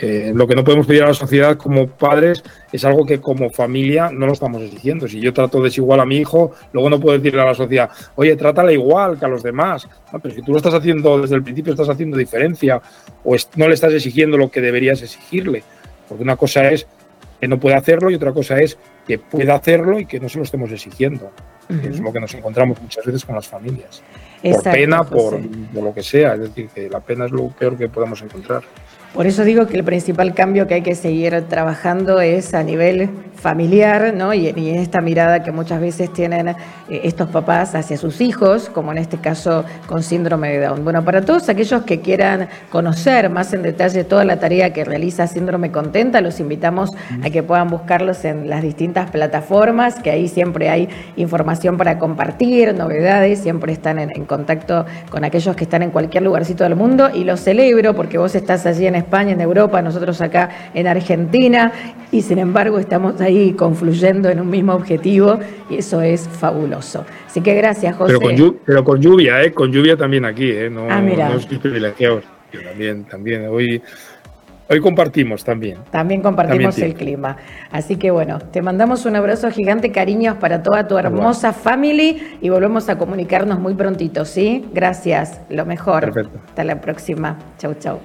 [0.02, 3.50] eh, lo que no podemos pedir a la sociedad como padres es algo que como
[3.50, 5.08] familia no lo estamos exigiendo.
[5.08, 8.36] Si yo trato desigual a mi hijo, luego no puedo decirle a la sociedad, oye,
[8.36, 9.88] trátala igual que a los demás.
[10.22, 12.80] pero si tú lo estás haciendo desde el principio, estás haciendo diferencia
[13.24, 15.64] o no le estás exigiendo lo que deberías exigirle.
[16.08, 16.86] Porque una cosa es
[17.40, 20.38] que no puede hacerlo y otra cosa es que pueda hacerlo y que no se
[20.38, 21.32] lo estemos exigiendo.
[21.68, 24.02] Es lo que nos encontramos muchas veces con las familias.
[24.42, 25.40] por pena, por,
[25.72, 26.34] por, lo que sea.
[26.34, 28.62] Es decir, que la pena es lo peor que podemos encontrar.
[29.14, 33.10] Por eso digo que el principal cambio que hay que seguir trabajando es a nivel
[33.40, 34.32] familiar, ¿no?
[34.34, 36.56] Y, en esta mirada que muchas veces tienen eh,
[37.04, 40.84] estos papás hacia sus hijos, como en este caso con síndrome de Down.
[40.84, 45.26] Bueno, para todos aquellos que quieran conocer más en detalle toda la tarea que realiza
[45.26, 46.90] Síndrome Contenta, los invitamos
[47.24, 52.74] a que puedan buscarlos en las distintas plataformas, que ahí siempre hay información para compartir,
[52.74, 57.10] novedades, siempre están en, en contacto con aquellos que están en cualquier lugarcito del mundo
[57.12, 61.72] y los celebro porque vos estás allí en España, en Europa, nosotros acá en Argentina,
[62.12, 67.04] y sin embargo estamos ahí confluyendo en un mismo objetivo y eso es fabuloso.
[67.26, 68.14] Así que gracias, José.
[68.66, 69.52] Pero con, lluvia, ¿eh?
[69.52, 70.68] Con lluvia también aquí, ¿eh?
[70.70, 72.22] No, ah, no estoy privilegiado.
[72.64, 73.46] también, también.
[73.46, 73.80] Hoy,
[74.68, 75.78] hoy compartimos también.
[75.90, 77.36] También compartimos el clima.
[77.70, 82.48] Así que bueno, te mandamos un abrazo gigante, cariños para toda tu hermosa family y
[82.48, 84.64] volvemos a comunicarnos muy prontito, ¿sí?
[84.72, 86.12] Gracias, lo mejor.
[86.12, 86.40] Perfecto.
[86.48, 87.38] Hasta la próxima.
[87.58, 88.00] Chau, chau.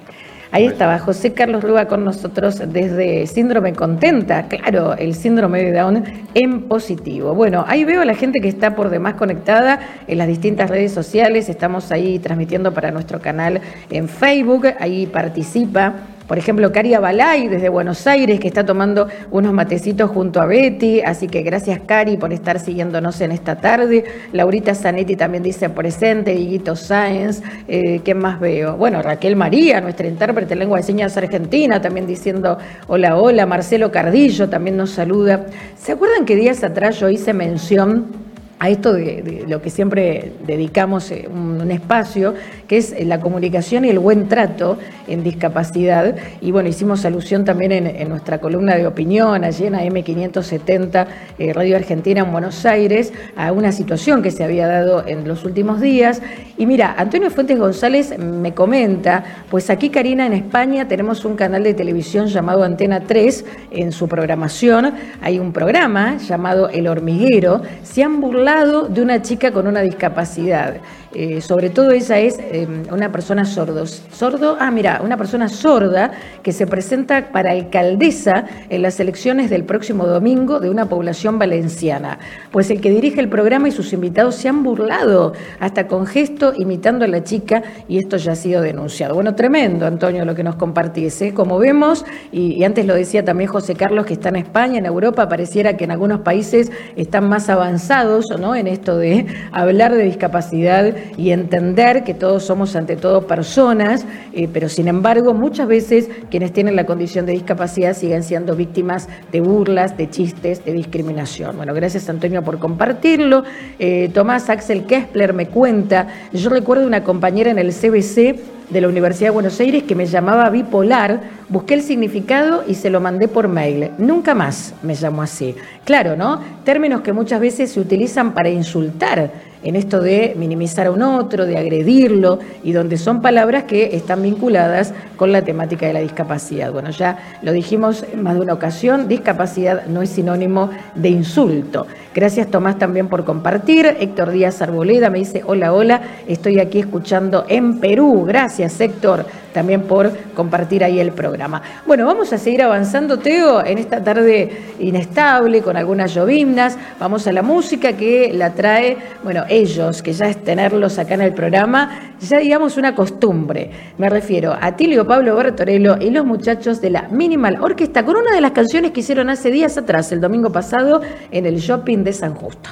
[0.56, 6.02] Ahí estaba José Carlos Rúa con nosotros desde Síndrome Contenta, claro, el síndrome de Down
[6.32, 7.34] en positivo.
[7.34, 10.92] Bueno, ahí veo a la gente que está por demás conectada en las distintas redes
[10.92, 15.92] sociales, estamos ahí transmitiendo para nuestro canal en Facebook, ahí participa
[16.26, 21.00] por ejemplo, Cari Balay desde Buenos Aires, que está tomando unos matecitos junto a Betty.
[21.00, 24.04] Así que gracias, Cari, por estar siguiéndonos en esta tarde.
[24.32, 27.42] Laurita Zanetti también dice presente, Diguito Sáenz.
[27.68, 28.76] Eh, ¿Qué más veo?
[28.76, 32.58] Bueno, Raquel María, nuestra intérprete de lengua de señas argentina, también diciendo
[32.88, 33.46] hola, hola.
[33.46, 35.46] Marcelo Cardillo también nos saluda.
[35.78, 38.25] ¿Se acuerdan que días atrás yo hice mención?
[38.58, 42.34] A esto de, lo que siempre dedicamos eh, un, espacio,
[42.68, 46.14] que es la comunicación y el buen trato en discapacidad.
[46.40, 51.06] Y bueno, hicimos alusión también en, nuestra columna de opinión, allí en M570,
[51.38, 55.44] eh, Radio Argentina en Buenos Aires, a una situación que se había dado en los
[55.44, 56.22] últimos días.
[56.56, 61.64] Y mira, Antonio Fuentes González me comenta, pues aquí Karina en España tenemos un canal
[61.64, 68.02] de televisión llamado Antena 3, en su programación hay un programa llamado El Hormiguero, se
[68.02, 68.20] han
[68.54, 70.76] de una chica con una discapacidad.
[71.12, 73.86] Eh, sobre todo ella es em, una persona sordo.
[73.86, 76.10] Sordo, ah, mira, una persona sorda
[76.42, 82.18] que se presenta para alcaldesa en las elecciones del próximo domingo de una población valenciana.
[82.50, 86.52] Pues el que dirige el programa y sus invitados se han burlado, hasta con gesto
[86.56, 89.14] imitando a la chica, y esto ya ha sido denunciado.
[89.14, 91.22] Bueno, tremendo, Antonio, lo que nos compartís.
[91.22, 91.32] ¿eh?
[91.34, 94.86] Como vemos, y, y antes lo decía también José Carlos, que está en España, en
[94.86, 98.54] Europa, pareciera que en algunos países están más avanzados ¿no?
[98.54, 104.48] en esto de hablar de discapacidad y entender que todos somos ante todo personas, eh,
[104.52, 109.40] pero sin embargo muchas veces quienes tienen la condición de discapacidad siguen siendo víctimas de
[109.40, 111.56] burlas, de chistes, de discriminación.
[111.56, 113.44] Bueno, gracias Antonio por compartirlo.
[113.78, 118.88] Eh, Tomás Axel Kessler me cuenta, yo recuerdo una compañera en el CBC de la
[118.88, 123.28] Universidad de Buenos Aires que me llamaba bipolar, busqué el significado y se lo mandé
[123.28, 123.90] por mail.
[123.98, 125.54] Nunca más me llamó así.
[125.84, 126.40] Claro, ¿no?
[126.64, 129.30] Términos que muchas veces se utilizan para insultar
[129.62, 134.22] en esto de minimizar a un otro, de agredirlo, y donde son palabras que están
[134.22, 136.72] vinculadas con la temática de la discapacidad.
[136.72, 141.86] Bueno, ya lo dijimos en más de una ocasión, discapacidad no es sinónimo de insulto.
[142.16, 143.84] Gracias Tomás también por compartir.
[144.00, 148.24] Héctor Díaz Arboleda me dice, hola, hola, estoy aquí escuchando en Perú.
[148.26, 151.62] Gracias Héctor también por compartir ahí el programa.
[151.86, 156.76] Bueno, vamos a seguir avanzando, Teo, en esta tarde inestable, con algunas llovimnas.
[157.00, 161.22] Vamos a la música que la trae, bueno, ellos, que ya es tenerlos acá en
[161.22, 163.70] el programa, ya digamos una costumbre.
[163.98, 168.32] Me refiero a Tilio Pablo Bertorello y los muchachos de la Minimal Orquesta con una
[168.32, 171.00] de las canciones que hicieron hace días atrás, el domingo pasado,
[171.30, 172.70] en el shopping de San Justo.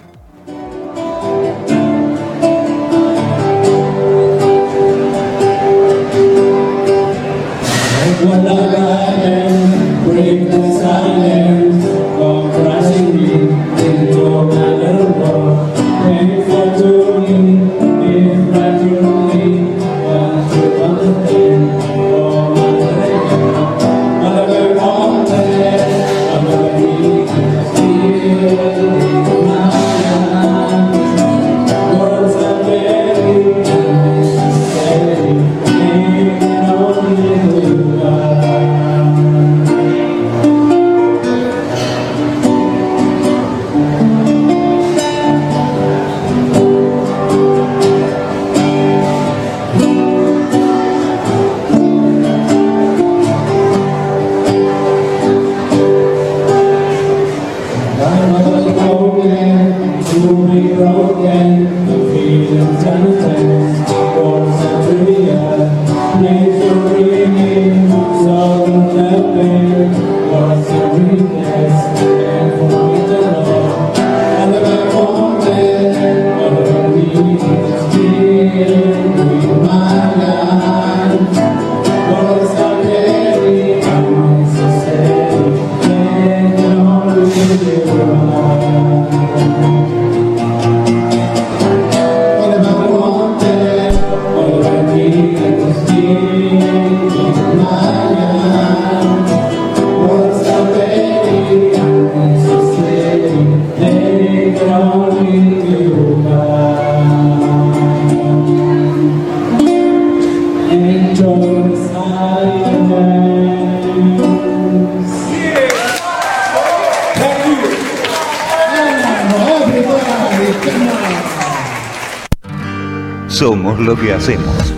[123.84, 124.74] Lo que hacemos.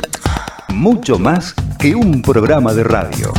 [0.69, 3.33] Mucho más que un programa de radio.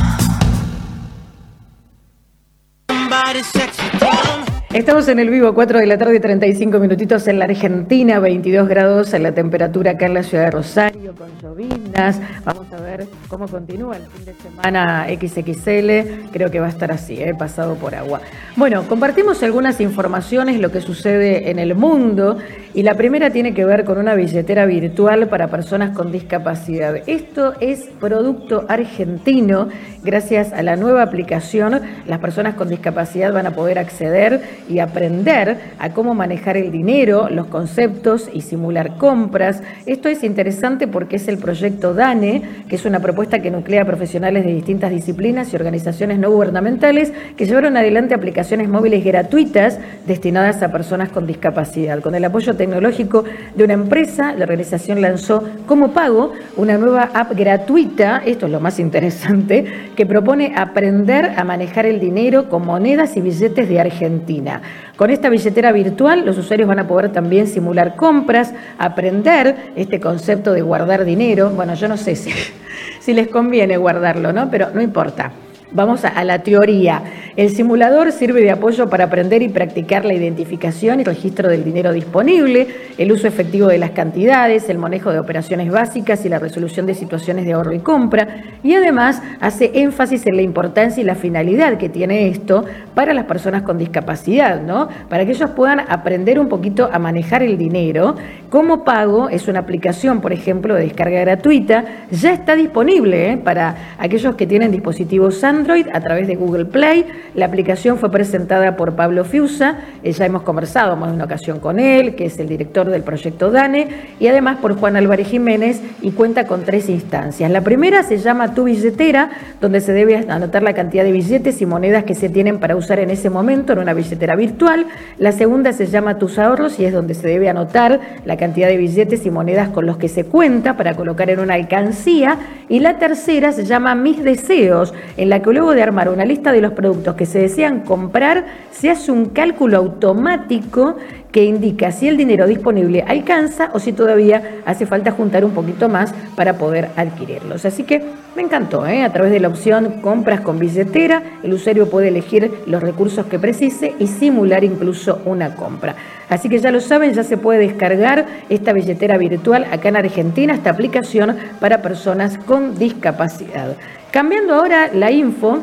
[4.97, 9.21] En el vivo, 4 de la tarde, 35 minutitos en la Argentina, 22 grados en
[9.21, 12.19] la temperatura acá en la ciudad de Rosario, con llovinas.
[12.43, 16.31] Vamos a ver cómo continúa el fin de semana XXL.
[16.31, 17.35] Creo que va a estar así, ¿eh?
[17.37, 18.21] pasado por agua.
[18.55, 22.39] Bueno, compartimos algunas informaciones, lo que sucede en el mundo.
[22.73, 26.95] Y la primera tiene que ver con una billetera virtual para personas con discapacidad.
[27.07, 29.69] Esto es producto argentino.
[30.03, 35.57] Gracias a la nueva aplicación, las personas con discapacidad van a poder acceder y aprender
[35.79, 39.61] a cómo manejar el dinero, los conceptos y simular compras.
[39.85, 44.45] Esto es interesante porque es el proyecto DANE, que es una propuesta que nuclea profesionales
[44.45, 50.71] de distintas disciplinas y organizaciones no gubernamentales que llevaron adelante aplicaciones móviles gratuitas destinadas a
[50.71, 51.99] personas con discapacidad.
[52.01, 53.23] Con el apoyo tecnológico
[53.55, 58.59] de una empresa, la organización lanzó como pago una nueva app gratuita, esto es lo
[58.59, 64.61] más interesante, que propone aprender a manejar el dinero con monedas y billetes de Argentina.
[64.95, 70.53] Con esta billetera virtual, los usuarios van a poder también simular compras, aprender este concepto
[70.53, 71.51] de guardar dinero.
[71.51, 72.31] Bueno, yo no sé si,
[72.99, 74.49] si les conviene guardarlo, ¿no?
[74.49, 75.31] Pero no importa.
[75.71, 77.01] Vamos a, la teoría.
[77.37, 81.93] El simulador sirve de apoyo para aprender y practicar la identificación y registro del dinero
[81.93, 82.65] disponible,
[82.97, 86.95] el uso efectivo de las cantidades, el manejo de operaciones básicas y la resolución de
[86.95, 88.27] situaciones de ahorro y compra.
[88.63, 93.25] Y además hace énfasis en la importancia y la finalidad que tiene esto para las
[93.25, 94.87] personas con discapacidad, ¿no?
[95.07, 98.15] Para que ellos puedan aprender un poquito a manejar el dinero.
[98.49, 101.85] Como pago es una aplicación, por ejemplo, de descarga gratuita.
[102.09, 103.37] Ya está disponible ¿eh?
[103.37, 107.05] para aquellos que tienen dispositivos Android a través de Google Play.
[107.35, 111.59] La aplicación fue presentada por Pablo Fiusa, eh, ya hemos conversado más de una ocasión
[111.59, 113.87] con él, que es el director del proyecto DANE,
[114.19, 117.51] y además por Juan Álvarez Jiménez y cuenta con tres instancias.
[117.51, 119.29] La primera se llama Tu billetera,
[119.61, 122.99] donde se debe anotar la cantidad de billetes y monedas que se tienen para usar
[122.99, 124.87] en ese momento en una billetera virtual.
[125.17, 128.77] La segunda se llama Tus ahorros y es donde se debe anotar la cantidad de
[128.77, 132.37] billetes y monedas con los que se cuenta para colocar en una alcancía.
[132.69, 136.51] Y la tercera se llama Mis deseos, en la que luego de armar una lista
[136.51, 140.95] de los productos que se desean comprar, se hace un cálculo automático
[141.31, 145.89] que indica si el dinero disponible alcanza o si todavía hace falta juntar un poquito
[145.89, 147.65] más para poder adquirirlos.
[147.65, 148.01] Así que
[148.35, 149.03] me encantó, ¿eh?
[149.03, 153.39] a través de la opción compras con billetera, el usuario puede elegir los recursos que
[153.39, 155.95] precise y simular incluso una compra.
[156.29, 160.53] Así que ya lo saben, ya se puede descargar esta billetera virtual acá en Argentina,
[160.53, 163.75] esta aplicación para personas con discapacidad.
[164.11, 165.59] Cambiando ahora la info,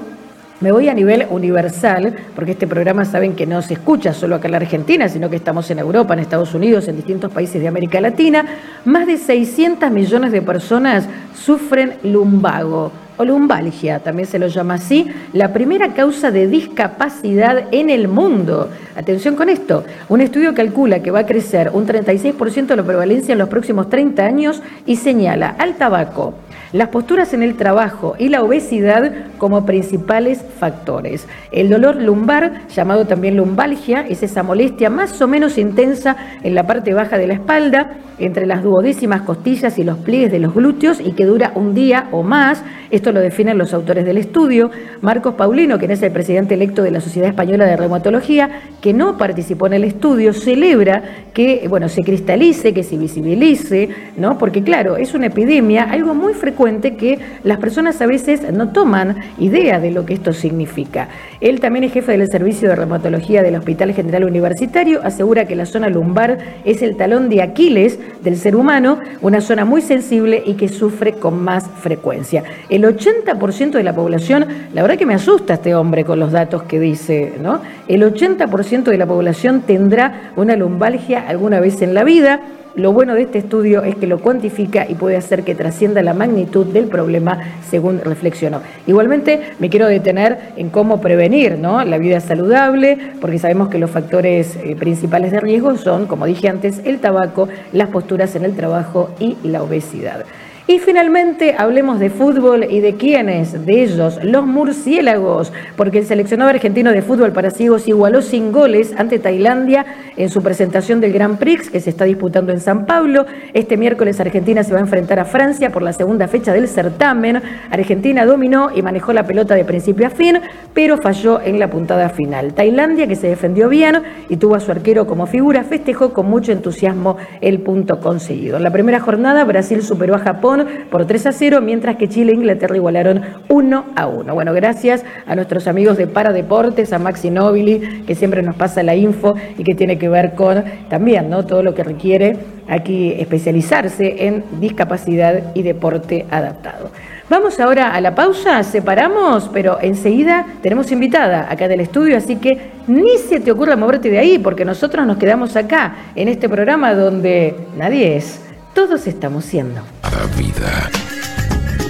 [0.61, 4.49] me voy a nivel universal, porque este programa saben que no se escucha solo acá
[4.49, 7.69] en la Argentina, sino que estamos en Europa, en Estados Unidos, en distintos países de
[7.69, 8.47] América Latina.
[8.85, 15.07] Más de 600 millones de personas sufren lumbago o lumbalgia, también se lo llama así,
[15.33, 18.71] la primera causa de discapacidad en el mundo.
[18.97, 23.33] Atención con esto, un estudio calcula que va a crecer un 36% de la prevalencia
[23.33, 26.35] en los próximos 30 años y señala al tabaco,
[26.75, 31.29] las posturas en el trabajo y la obesidad como principales factores.
[31.53, 36.67] El dolor lumbar, llamado también lumbalgia, es esa molestia más o menos intensa en la
[36.67, 41.01] parte baja de la espalda, entre las duodécimas costillas y los pliegues de los glúteos
[41.01, 42.65] y que dura un día o más.
[42.91, 44.71] Esto lo definen los autores del estudio.
[45.01, 49.17] Marcos Paulino, quien es el presidente electo de la Sociedad Española de Reumatología, que no
[49.17, 54.39] participó en el estudio, celebra que bueno, se cristalice, que se visibilice, ¿no?
[54.39, 59.17] Porque claro, es una epidemia, algo muy frecuente que las personas a veces no toman
[59.39, 61.09] idea de lo que esto significa.
[61.41, 65.67] Él también es jefe del servicio de reumatología del Hospital General Universitario, asegura que la
[65.67, 70.55] zona lumbar es el talón de Aquiles del ser humano, una zona muy sensible y
[70.55, 72.45] que sufre con más frecuencia.
[72.71, 76.63] El 80% de la población, la verdad que me asusta este hombre con los datos
[76.63, 77.61] que dice, ¿no?
[77.89, 82.41] El 80% de la población tendrá una lumbalgia alguna vez en la vida.
[82.77, 86.13] Lo bueno de este estudio es que lo cuantifica y puede hacer que trascienda la
[86.13, 87.39] magnitud del problema,
[87.71, 88.63] según reflexionó.
[88.89, 91.85] Igualmente, me quiero detener en cómo prevenir ¿no?
[91.85, 96.49] la vida saludable, porque sabemos que los factores eh, principales de riesgo son, como dije
[96.49, 100.25] antes, el tabaco, las posturas en el trabajo y la obesidad.
[100.67, 106.49] Y finalmente hablemos de fútbol y de quiénes, de ellos, los murciélagos, porque el seleccionado
[106.49, 109.85] argentino de fútbol para ciegos igualó sin goles ante Tailandia
[110.17, 113.27] en su presentación del Grand Prix que se está disputando en San Pablo.
[113.53, 117.43] Este miércoles Argentina se va a enfrentar a Francia por la segunda fecha del certamen.
[117.71, 120.41] Argentina dominó y manejó la pelota de principio a fin,
[120.73, 122.55] pero falló en la puntada final.
[122.55, 126.53] Tailandia, que se defendió bien y tuvo a su arquero como figura, festejó con mucho
[126.53, 128.57] entusiasmo el punto conseguido.
[128.57, 130.54] En la primera jornada Brasil superó a Japón
[130.91, 134.35] por 3 a 0, mientras que Chile e Inglaterra igualaron 1 a 1.
[134.35, 138.95] Bueno, gracias a nuestros amigos de Paradeportes, a Maxi Nobili, que siempre nos pasa la
[138.95, 141.45] info y que tiene que ver con también ¿no?
[141.45, 142.37] todo lo que requiere
[142.69, 146.91] aquí especializarse en discapacidad y deporte adaptado.
[147.29, 152.73] Vamos ahora a la pausa, separamos, pero enseguida tenemos invitada acá del estudio, así que
[152.87, 156.95] ni se te ocurra moverte de ahí, porque nosotros nos quedamos acá, en este programa
[156.95, 158.43] donde nadie es,
[158.75, 159.94] todos estamos siendo.
[160.17, 160.91] La vida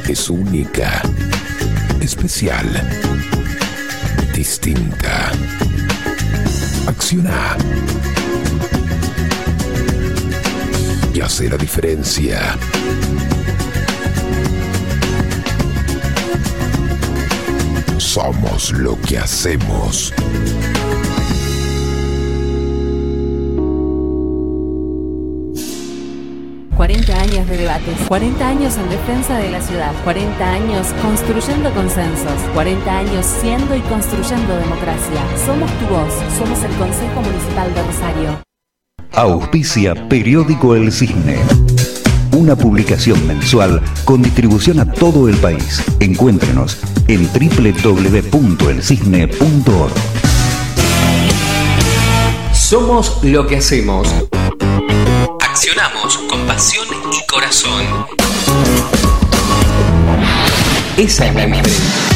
[0.08, 1.02] es única,
[2.00, 2.66] especial,
[4.34, 5.30] distinta.
[6.86, 7.56] Acciona.
[11.12, 12.56] Y hace la diferencia.
[17.98, 20.14] Somos lo que hacemos.
[26.76, 32.32] 40 años de debates, 40 años en defensa de la ciudad, 40 años construyendo consensos,
[32.52, 35.20] 40 años siendo y construyendo democracia.
[35.46, 38.42] Somos tu voz, somos el Consejo Municipal de Rosario.
[39.12, 41.38] Auspicia Periódico El Cisne.
[42.32, 45.80] Una publicación mensual con distribución a todo el país.
[46.00, 49.92] Encuéntrenos en www.elcisne.org.
[52.52, 54.12] Somos lo que hacemos.
[55.40, 58.06] Accionamos con pasión y corazón.
[60.96, 62.13] Esa es la diferencia.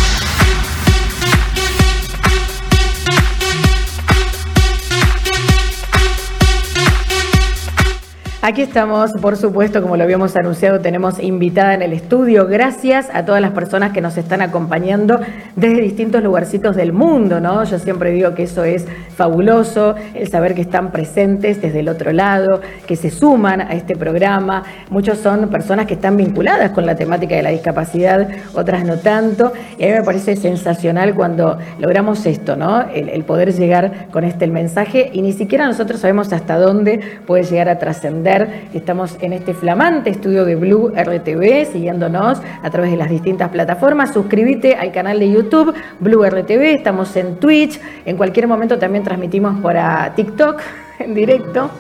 [8.41, 12.47] Aquí estamos, por supuesto, como lo habíamos anunciado, tenemos invitada en el estudio.
[12.47, 15.19] Gracias a todas las personas que nos están acompañando
[15.57, 17.65] desde distintos lugarcitos del mundo, ¿no?
[17.65, 22.13] Yo siempre digo que eso es fabuloso, el saber que están presentes desde el otro
[22.13, 24.63] lado, que se suman a este programa.
[24.89, 29.53] Muchos son personas que están vinculadas con la temática de la discapacidad, otras no tanto.
[29.79, 32.83] Y a mí me parece sensacional cuando logramos esto, ¿no?
[32.83, 37.43] El, poder llegar con este el mensaje y ni siquiera nosotros sabemos hasta dónde puede
[37.43, 38.29] llegar a trascender
[38.75, 44.13] Estamos en este flamante estudio de Blue RTV, siguiéndonos a través de las distintas plataformas.
[44.13, 49.61] Suscríbete al canal de YouTube Blue RTV, estamos en Twitch, en cualquier momento también transmitimos
[49.61, 49.75] por
[50.15, 50.61] TikTok
[51.01, 51.71] en directo.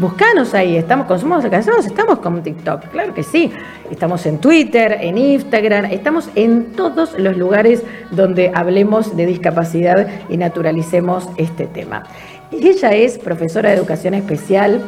[0.00, 3.52] Buscanos ahí, estamos con Somos Cansados, estamos con TikTok, claro que sí.
[3.90, 10.38] Estamos en Twitter, en Instagram, estamos en todos los lugares donde hablemos de discapacidad y
[10.38, 12.04] naturalicemos este tema.
[12.50, 14.82] Ella es profesora de educación especial,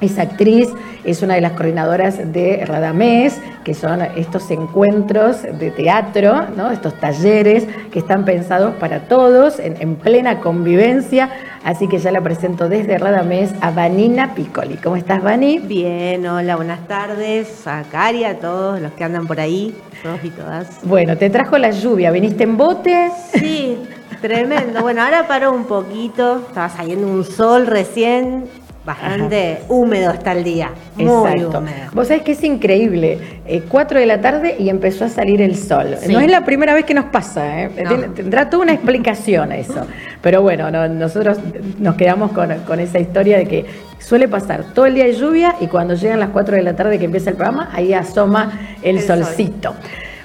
[0.00, 0.68] es actriz,
[1.04, 6.70] es una de las coordinadoras de Radamés, que son estos encuentros de teatro, ¿no?
[6.70, 11.30] estos talleres que están pensados para todos, en, plena convivencia.
[11.64, 14.76] Así que ya la presento desde Radamés a Vanina Piccoli.
[14.76, 15.58] ¿Cómo estás, Vani?
[15.58, 20.30] Bien, hola, buenas tardes a Cari, a todos los que andan por ahí, todos y
[20.30, 20.80] todas.
[20.84, 23.10] Bueno, te trajo la lluvia, ¿viniste en bote?
[23.34, 23.78] Sí,
[24.20, 24.82] tremendo.
[24.82, 28.44] Bueno, ahora paró un poquito, estaba saliendo un sol recién
[28.86, 30.70] Bastante húmedo está el día.
[30.94, 31.58] Muy Exacto.
[31.58, 31.90] húmedo.
[31.92, 33.18] Vos sabés que es increíble.
[33.44, 35.96] Eh, 4 de la tarde y empezó a salir el sol.
[36.08, 37.64] No es la primera vez que nos pasa.
[37.64, 37.70] ¿eh?
[38.14, 39.84] Tendrá toda una explicación eso.
[40.22, 41.38] Pero bueno, nosotros
[41.80, 43.66] nos quedamos con, esa historia de que
[43.98, 47.00] suele pasar todo el día de lluvia y cuando llegan las 4 de la tarde
[47.00, 49.74] que empieza el programa, ahí asoma el, solcito.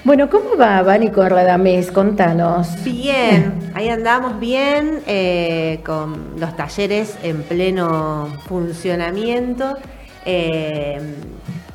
[0.04, 1.92] Bueno, ¿cómo va Vani con Radamés?
[1.92, 2.82] Contanos.
[2.82, 9.76] Bien, ahí andamos bien, eh, con los talleres en pleno funcionamiento.
[10.24, 11.00] Eh,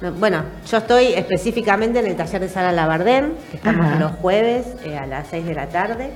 [0.02, 3.98] no, bueno, yo estoy específicamente en el taller de Sara Labardén, que estamos Ajá.
[3.98, 6.12] los jueves eh, a las 6 de la tarde,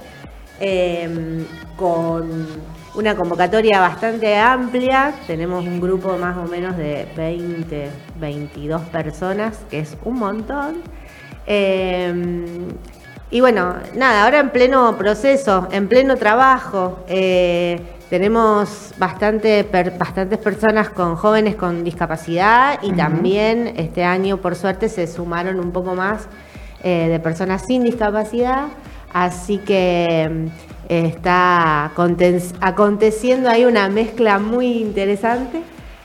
[1.77, 2.45] con
[2.93, 5.13] una convocatoria bastante amplia.
[5.27, 7.89] Tenemos un grupo más o menos de 20,
[8.19, 11.00] 22 personas, que es un montón.
[11.47, 12.13] Eh,
[13.29, 17.79] y bueno, nada, ahora en pleno proceso, en pleno trabajo, eh,
[18.09, 24.89] tenemos bastante, per- bastantes personas con jóvenes con discapacidad y también este año, por suerte,
[24.89, 26.27] se sumaron un poco más
[26.83, 28.65] eh, de personas sin discapacidad.
[29.13, 30.47] Así que mm,
[30.89, 35.61] está aconte- aconteciendo ahí una mezcla muy interesante.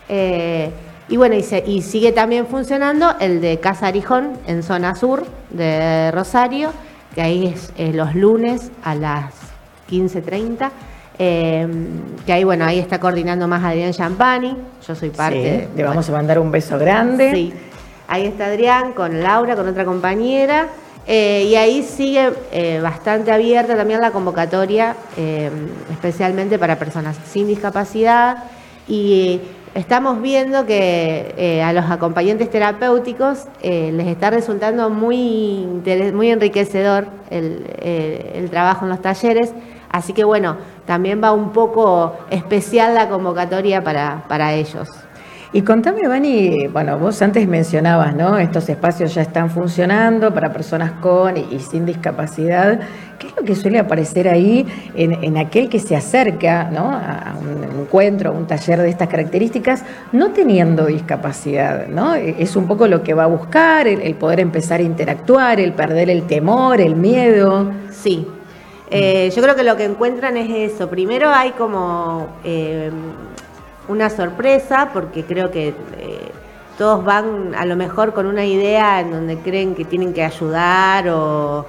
[0.09, 0.71] Eh,
[1.09, 5.25] y bueno, y, se- y sigue también funcionando el de Casa Arijón en zona sur
[5.51, 6.71] de Rosario,
[7.15, 9.33] que ahí es eh, los lunes a las
[9.91, 10.71] 15.30.
[11.19, 11.67] eh,
[12.27, 14.57] que ahí, bueno, ahí está coordinando más Adrián Champani.
[14.87, 15.69] Yo soy parte.
[15.73, 17.31] Sí, le vamos a mandar un beso grande.
[17.33, 17.53] Sí.
[18.09, 20.67] Ahí está Adrián con Laura, con otra compañera.
[21.07, 25.51] eh, y ahí sigue eh, bastante abierta también la convocatoria, eh,
[25.93, 28.45] especialmente para personas sin discapacidad.
[28.89, 29.41] Y
[29.77, 35.67] estamos viendo que eh, a los acompañantes terapéuticos eh, les está resultando muy,
[36.15, 39.53] muy enriquecedor el, eh, el trabajo en los talleres.
[39.91, 40.57] Así que bueno,
[40.87, 44.89] también va un poco especial la convocatoria para, para ellos.
[45.53, 48.37] Y contame, Vani, bueno, vos antes mencionabas, ¿no?
[48.37, 52.81] Estos espacios ya están funcionando para personas con y, sin discapacidad.
[53.19, 56.91] ¿Qué es lo que suele aparecer ahí en, aquel que se acerca, ¿no?
[56.91, 62.15] A un encuentro, a un taller de estas características, no teniendo discapacidad, ¿no?
[62.15, 65.73] Es un poco lo que va a buscar, el, el poder empezar a interactuar, el
[65.73, 67.71] perder el temor, el miedo.
[67.91, 68.27] Sí.
[68.91, 70.89] Eh, yo creo que lo que encuentran es eso.
[70.89, 72.91] Primero hay como eh,
[73.89, 75.75] una sorpresa, porque creo que eh,
[76.79, 81.09] todos van a lo mejor con una idea en donde creen que tienen que ayudar
[81.09, 81.65] o,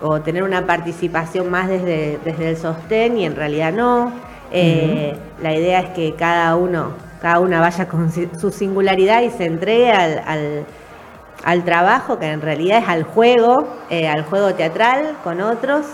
[0.00, 4.12] o tener una participación más desde, desde el sostén y en realidad no.
[4.52, 9.44] Eh, La idea es que cada uno, cada una vaya con su singularidad y se
[9.44, 10.64] entregue al- al,
[11.44, 13.56] al trabajo, que en realidad es al juego,
[13.90, 15.84] eh, al juego teatral con otros.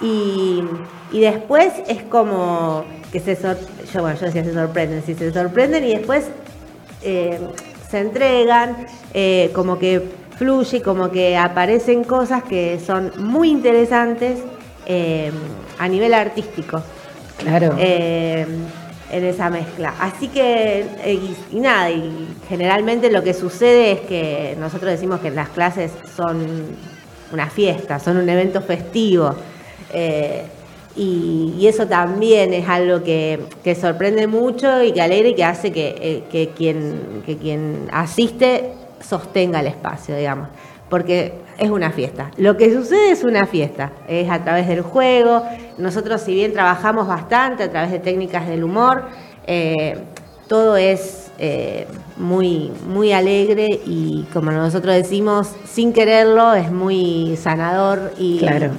[0.00, 0.64] Y,
[1.12, 3.58] y después es como que se sor-
[3.92, 6.26] yo, bueno, yo decía se sorprenden, sí, se sorprenden y después
[7.02, 7.38] eh,
[7.90, 10.02] se entregan, eh, como que
[10.36, 14.38] fluye, como que aparecen cosas que son muy interesantes
[14.86, 15.30] eh,
[15.78, 16.82] a nivel artístico
[17.38, 17.74] Claro.
[17.78, 19.94] en esa mezcla.
[19.98, 25.30] Así que, y, y nada, y generalmente lo que sucede es que nosotros decimos que
[25.30, 26.46] las clases son
[27.32, 29.34] una fiesta, son un evento festivo.
[30.96, 33.38] Y, eso también es algo que,
[33.80, 39.66] sorprende mucho y que alegra y que hace que, eh, que quien asiste sostenga el
[39.66, 40.48] espacio, digamos.
[40.88, 42.30] Porque es una fiesta.
[42.36, 43.92] Lo que sucede es una fiesta.
[44.08, 45.44] Es a través del juego.
[45.78, 49.04] Nosotros, si bien trabajamos bastante a través de técnicas del humor,
[49.46, 49.98] eh,
[50.48, 51.86] todo es eh,
[52.16, 58.72] muy, muy alegre y, como nosotros decimos, sin quererlo, es muy sanador y Claro.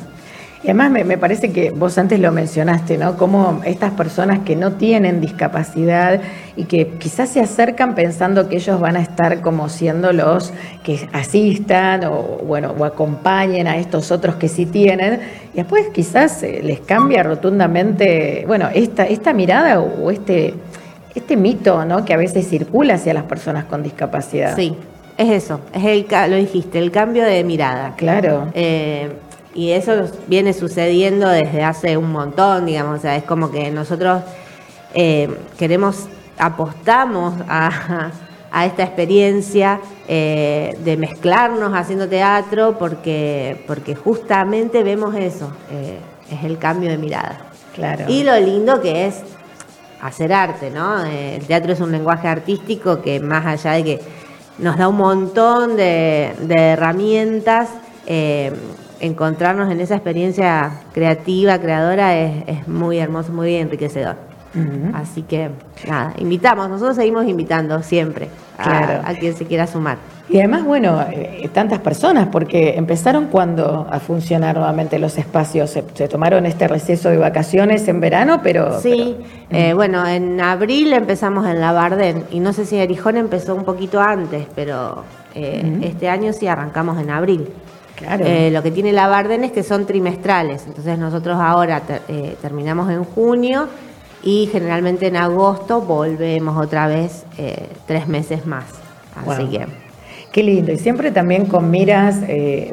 [0.64, 3.18] Y además me, me parece que vos antes lo mencionaste, ¿no?
[3.18, 6.22] Como estas personas que no tienen discapacidad
[6.55, 10.53] y que quizás se acercan pensando que ellos van a estar como siendo los
[10.84, 15.22] que asistan o bueno o acompañen a estos otros que sí tienen
[15.53, 20.53] y después quizás eh, les cambia rotundamente, bueno, esta, esta mirada o este,
[21.16, 22.05] este mito, ¿no?
[22.05, 24.55] Que a veces circula hacia las personas con discapacidad.
[24.55, 24.76] Sí,
[25.18, 27.95] es eso, es el, lo dijiste, el cambio de mirada.
[27.97, 28.49] Claro.
[28.53, 29.09] Eh,
[29.54, 34.24] y eso viene sucediendo desde hace un montón, digamos, o sea, es como que nosotros
[34.93, 38.12] eh, queremos, apostamos a,
[38.52, 45.99] a esta experiencia eh, de mezclarnos haciendo teatro porque, porque justamente vemos eso, eh,
[46.30, 47.39] es el cambio de mirada.
[47.76, 48.06] Claro.
[48.10, 49.22] Y lo lindo que es
[50.02, 51.06] hacer arte, ¿no?
[51.06, 54.02] Eh, el teatro es un lenguaje artístico que más allá de que
[54.58, 57.70] nos da un montón de, de herramientas,
[58.06, 58.52] eh,
[59.02, 64.16] encontrarnos en esa experiencia creativa, creadora, es, es muy hermoso, muy enriquecedor.
[64.93, 65.49] Así que,
[65.88, 68.28] nada, invitamos, nosotros seguimos invitando siempre
[68.58, 69.02] a, Claro.
[69.06, 69.97] a quien se quiera sumar.
[70.28, 75.70] Y además, bueno, eh, tantas personas, porque empezaron cuando a funcionar nuevamente los espacios.
[75.70, 78.80] Se, se tomaron este receso de vacaciones en verano, pero.
[78.82, 79.16] Sí,
[79.49, 83.56] pero- eh, bueno, en abril empezamos en la Barden y no sé si Arijón empezó
[83.56, 87.47] un poquito antes, pero eh, este año sí arrancamos en abril.
[88.02, 88.26] Claro.
[88.26, 92.36] Eh, lo que tiene la Barden es que son trimestrales, entonces nosotros ahora ter- eh,
[92.41, 93.68] terminamos en junio
[94.24, 98.66] y generalmente en agosto volvemos otra vez eh, tres meses más.
[99.16, 99.49] Así Wow.
[99.52, 99.66] que
[100.32, 100.72] Qué lindo.
[100.72, 102.22] Y siempre también con miras,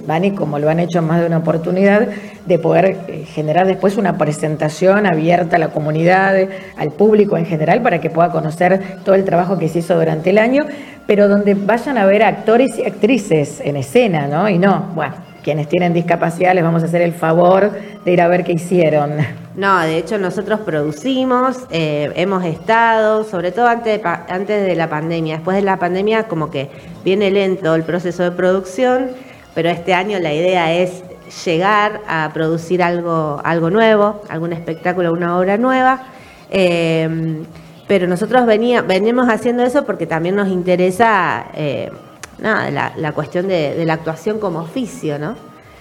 [0.06, 2.06] Vani, como lo han hecho más de una oportunidad,
[2.46, 6.36] de poder generar después una presentación abierta a la comunidad,
[6.76, 10.30] al público en general, para que pueda conocer todo el trabajo que se hizo durante
[10.30, 10.66] el año,
[11.08, 14.46] pero donde vayan a ver actores y actrices en escena, ¿no?
[14.46, 17.72] Y no, bueno, quienes tienen discapacidad les vamos a hacer el favor
[18.04, 19.12] de ir a ver qué hicieron.
[19.56, 24.02] No, de hecho nosotros producimos, eh, hemos estado, sobre todo antes
[24.46, 25.36] de, la pandemia.
[25.36, 26.68] Después de la pandemia como que
[27.06, 29.08] viene lento el proceso de producción,
[29.54, 31.02] pero este año la idea es
[31.44, 36.02] llegar a producir algo, algo nuevo, algún espectáculo, una obra nueva.
[36.50, 37.42] Eh,
[37.88, 41.90] pero nosotros venía, venimos haciendo eso porque también nos interesa eh,
[42.38, 45.34] nada, la, la cuestión de, de la actuación como oficio, ¿no?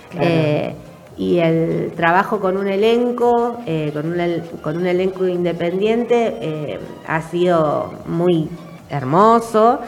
[0.10, 0.26] Claro.
[0.28, 0.76] Eh,
[1.18, 7.22] y el trabajo con un elenco, eh, con, un, el- con un elenco independiente, ha
[7.22, 8.47] sido muy
[8.89, 9.80] hermoso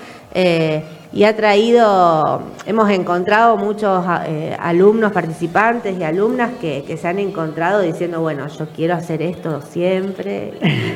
[1.12, 7.18] y ha traído, hemos encontrado muchos eh, alumnos, participantes y alumnas que, que se han
[7.20, 10.53] encontrado diciendo, bueno, yo quiero hacer esto siempre.
[10.62, 10.93] Y,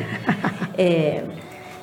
[0.77, 1.23] eh,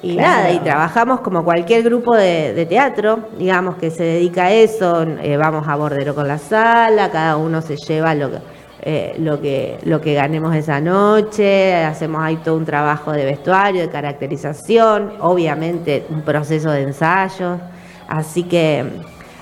[0.02, 0.30] y Claro.
[0.30, 5.02] nada, y trabajamos como cualquier grupo de, de teatro, digamos, que se dedica a eso,
[5.02, 8.38] eh, vamos a bordero con la sala, cada uno se lleva lo que,
[8.82, 13.82] eh, lo que, lo que ganemos esa noche, hacemos ahí todo un trabajo de vestuario,
[13.82, 17.58] de caracterización, obviamente un proceso de ensayo,
[18.10, 18.84] así que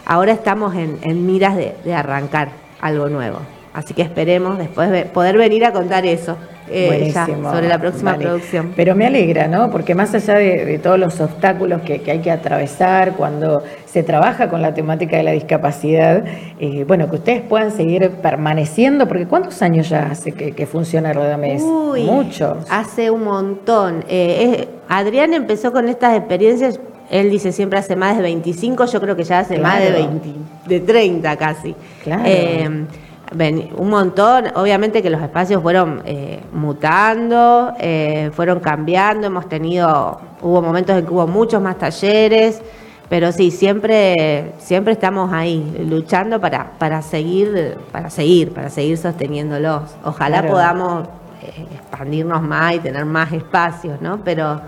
[0.06, 2.50] ahora estamos en, en miras de, de arrancar
[2.80, 3.38] algo nuevo.
[3.74, 6.36] Así que esperemos después poder venir a contar eso
[6.68, 8.72] eh, ya, sobre la próxima producción.
[8.74, 9.70] Pero me alegra, ¿no?
[9.70, 14.02] Porque más allá de, de todos los obstáculos que, que hay que atravesar cuando se
[14.02, 16.24] trabaja con la temática de la discapacidad,
[16.58, 21.12] eh, bueno, que ustedes puedan seguir permaneciendo, porque ¿cuántos años ya hace que, que funciona
[21.12, 21.62] Rodamés?
[21.62, 22.66] Uy, Muchos.
[22.70, 24.04] Hace un montón.
[24.08, 26.80] Eh, Adrián empezó con estas experiencias,
[27.11, 30.09] él dice siempre hace más de 25, yo creo que ya hace más de Claro.
[30.09, 30.28] 20,
[30.66, 31.74] de 30 casi.
[32.04, 32.22] Claro.
[32.26, 32.86] Eh,
[33.34, 40.18] ven- un montón, obviamente que los espacios fueron eh, mutando, eh, fueron cambiando, hemos tenido,
[40.42, 42.61] hubo momentos en que hubo muchos más talleres,
[43.09, 49.82] pero sí, siempre, siempre estamos ahí luchando para, para seguir, para seguir, para seguir sosteniéndolos.
[50.04, 50.52] Ojalá Claro.
[50.54, 51.09] podamos
[51.42, 54.18] eh, expandirnos más y tener más espacios, ¿no?
[54.24, 54.61] Pero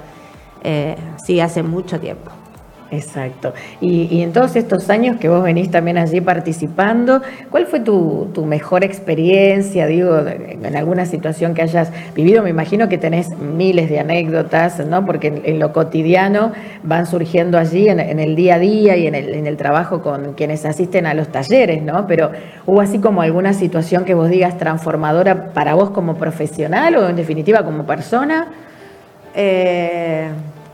[0.64, 2.30] eh, sí, hace mucho tiempo.
[2.92, 3.54] Exacto.
[3.80, 8.28] Y, y en todos estos años que vos venís también allí participando, ¿cuál fue tu,
[8.44, 12.42] mejor experiencia, digo, en alguna situación que hayas vivido?
[12.42, 15.06] Me imagino que tenés miles de anécdotas, ¿no?
[15.06, 16.52] Porque en, lo cotidiano
[16.82, 20.02] van surgiendo allí, en, en el día a día y en el, en el trabajo
[20.02, 22.08] con quienes asisten a los talleres, ¿no?
[22.08, 22.32] Pero
[22.66, 27.14] ¿hubo así como alguna situación que vos digas transformadora para vos como profesional o en
[27.14, 28.48] definitiva como persona?
[29.34, 30.28] Eh,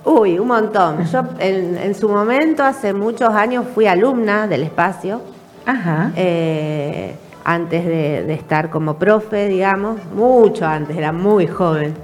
[0.04, 1.04] uy, un montón.
[1.07, 5.20] Yo en, en su momento, hace muchos años, fui alumna del espacio,
[5.66, 6.12] Ajá.
[6.16, 11.94] eh, antes de, de estar como profe, digamos, mucho antes, era muy joven.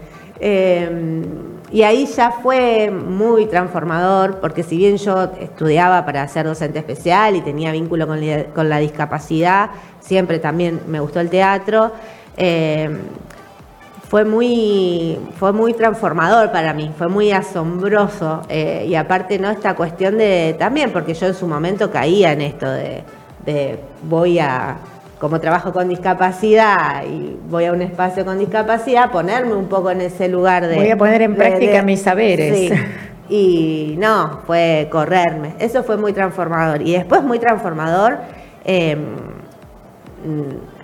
[0.41, 1.23] Eh,
[1.71, 7.35] y ahí ya fue muy transformador, porque si bien yo estudiaba para ser docente especial
[7.35, 11.93] y tenía vínculo con, la- con la discapacidad, siempre también me gustó el teatro.
[12.37, 12.91] eh,
[14.13, 18.43] fue muy, fue muy transformador para mí, fue muy asombroso.
[18.51, 19.49] eh, y aparte, ¿no?
[19.51, 23.05] Esta cuestión de también, porque yo en su momento caía en esto de,
[23.47, 24.77] de voy a,
[25.19, 30.03] como trabajo con discapacidad y voy a un espacio con discapacidad, ponerme un poco en
[30.03, 30.75] ese lugar de.
[30.75, 32.55] Voy a poner en práctica de- mis saberes.
[32.69, 32.71] Sí.
[33.31, 35.55] Y no, fue correrme.
[35.59, 36.83] Eso fue muy transformador.
[36.83, 38.19] Y después muy transformador.
[38.67, 38.95] eh,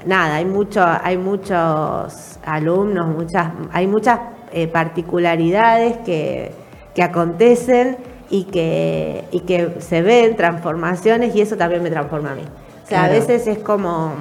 [0.07, 4.21] nada, hay mucho, hay muchos alumnos, muchas, hay muchas
[4.53, 6.53] eh, particularidades que,
[6.95, 7.97] que acontecen
[8.31, 12.43] y que, y que se ven transformaciones y eso también me transforma a mí.
[12.85, 14.15] O sea, a veces es como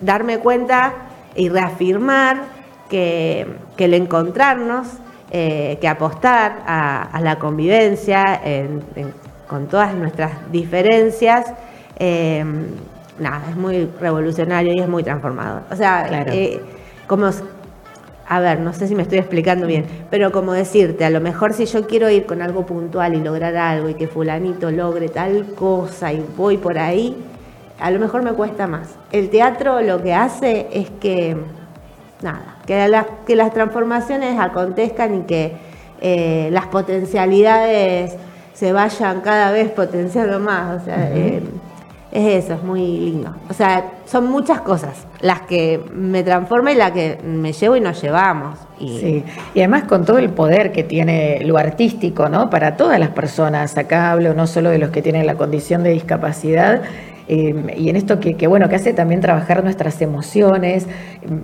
[0.00, 0.92] darme cuenta
[1.34, 2.38] y reafirmar
[2.88, 4.86] que, que el encontrarnos,
[5.30, 9.12] eh, que apostar a, a la convivencia en- en-
[9.48, 11.52] con todas nuestras diferencias,
[11.98, 12.44] eh,
[13.18, 15.62] nada, es muy revolucionario y es muy transformador.
[15.70, 16.32] O sea, Claro.
[16.32, 16.60] eh,
[17.06, 17.30] como,
[18.28, 21.52] a ver, no sé si me estoy explicando bien, pero como decirte, a lo mejor
[21.52, 25.46] si yo quiero ir con algo puntual y lograr algo y que fulanito logre tal
[25.54, 27.16] cosa y voy por ahí,
[27.78, 28.88] a lo mejor me cuesta más.
[29.12, 31.36] El teatro lo que hace es que,
[32.22, 35.52] nada, que, las que las transformaciones acontezcan y que
[36.00, 38.16] eh, las potencialidades
[38.54, 40.82] se vayan cada vez potenciando más.
[40.82, 41.42] O sea, eh,
[42.16, 43.34] es eso, es muy lindo.
[43.50, 47.80] O sea, son muchas cosas las que me transforman y las que me llevo y
[47.80, 48.58] nos llevamos.
[48.78, 49.22] Sí,
[49.54, 52.48] y además con todo el poder que tiene lo artístico, ¿no?
[52.48, 55.90] Para todas las personas, acá hablo no solo de los que tienen la condición de
[55.90, 56.82] discapacidad,
[57.28, 60.86] eh, y en esto que, bueno, que hace también trabajar nuestras emociones.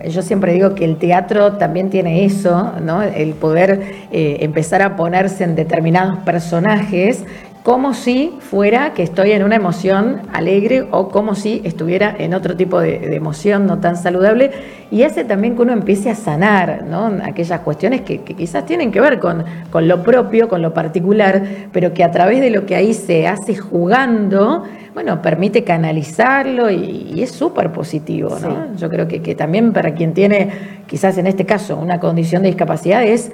[0.08, 3.02] Yo siempre digo que el teatro también tiene eso, ¿no?
[3.02, 3.80] El poder
[4.12, 7.24] eh, empezar a ponerse en determinados personajes
[7.62, 12.56] como si fuera que estoy en una emoción alegre o como si estuviera en otro
[12.56, 14.50] tipo de, de, emoción no tan saludable
[14.90, 17.12] y hace también que uno empiece a sanar ¿no?
[17.22, 21.42] aquellas cuestiones que, que, quizás tienen que ver con, con lo propio, con lo particular,
[21.72, 27.12] pero que a través de lo que ahí se hace jugando, bueno, permite canalizarlo y,
[27.14, 28.30] y es súper positivo.
[28.42, 28.50] ¿no?
[28.50, 28.78] Sí.
[28.78, 30.50] Yo creo que, que también para quien tiene
[30.88, 33.30] quizás en este caso una condición de discapacidad es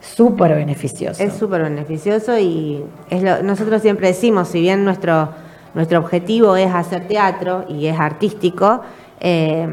[0.00, 1.22] súper beneficioso.
[1.22, 5.28] Es súper beneficioso y es lo, nosotros siempre decimos, si bien nuestro,
[5.74, 8.80] nuestro objetivo es hacer teatro y es artístico,
[9.20, 9.68] eh,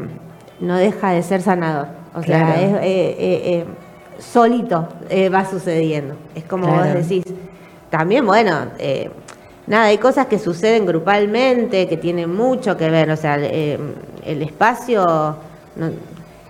[0.60, 1.88] no deja de ser sanador.
[2.14, 2.46] O Claro.
[2.46, 3.64] sea, es, eh, eh,
[4.18, 4.88] solito
[5.32, 6.14] va sucediendo.
[6.34, 6.94] Es como Claro.
[6.98, 7.24] vos decís.
[7.90, 8.66] También, bueno,
[9.66, 13.10] nada, hay cosas que suceden grupalmente, que tienen mucho que ver.
[13.10, 15.04] O sea, el espacio
[15.76, 15.90] no-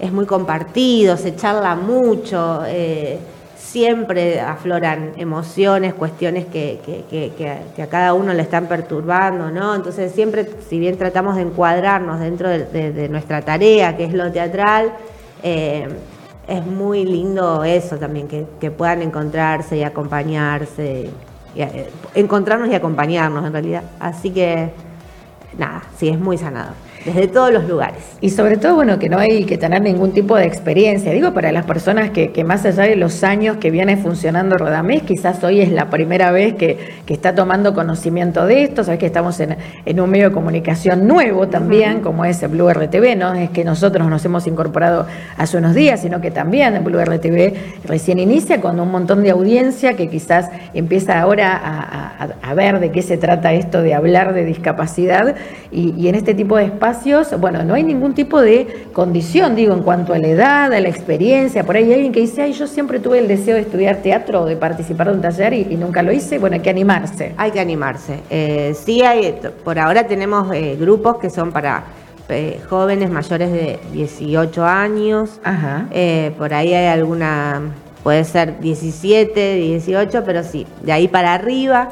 [0.01, 2.63] es muy compartido, se charla mucho.
[3.59, 9.75] Siempre afloran emociones, cuestiones que, que- que- a- cada uno le están perturbando, ¿no?
[9.75, 14.93] Entonces siempre, si bien tratamos de encuadrarnos dentro de, nuestra tarea, que es lo teatral,
[15.43, 15.89] eh,
[16.47, 21.11] es muy lindo eso también, que, puedan encontrarse y acompañarse,
[21.55, 23.83] eh, encontrarnos y acompañarnos en realidad.
[24.01, 24.71] Así que,
[25.59, 26.75] nada, sí, es muy sanador,
[27.05, 27.99] desde todos los lugares.
[28.21, 31.13] Y sobre todo, bueno, que no hay que tener ningún tipo de experiencia.
[31.13, 35.03] Digo, para las personas que, que más allá de los años que viene funcionando Rodamés,
[35.03, 36.77] quizás hoy es la primera vez que,
[37.07, 38.85] que está tomando conocimiento de esto.
[38.85, 43.17] Sabes que estamos en, en un medio de comunicación nuevo también, como es Blue RTV,
[43.17, 47.55] no es que nosotros nos hemos incorporado hace unos días, sino que también Blue RTV
[47.85, 52.81] recién inicia con un montón de audiencia que quizás empieza ahora a, a- a ver
[52.81, 55.37] de qué se trata esto de hablar de discapacidad
[55.71, 56.88] y, y en este tipo de espacios,
[57.39, 60.89] bueno, no hay ningún tipo de condición, digo, en cuanto a la edad, a la
[60.89, 61.65] experiencia.
[61.65, 64.43] Por ahí hay alguien que dice, ay, yo siempre tuve el deseo de estudiar teatro
[64.43, 66.39] o de participar de un taller y, y nunca lo hice.
[66.39, 67.35] Bueno, hay que animarse.
[67.37, 68.21] Hay que animarse.
[68.31, 71.85] Eh, sí, hay, por ahora tenemos eh, grupos que son para
[72.29, 75.41] eh, jóvenes mayores de 18 años.
[75.45, 75.89] Ajá.
[76.37, 77.63] Por ahí hay alguna,
[78.03, 81.91] puede ser 17, 18, pero sí, de ahí para arriba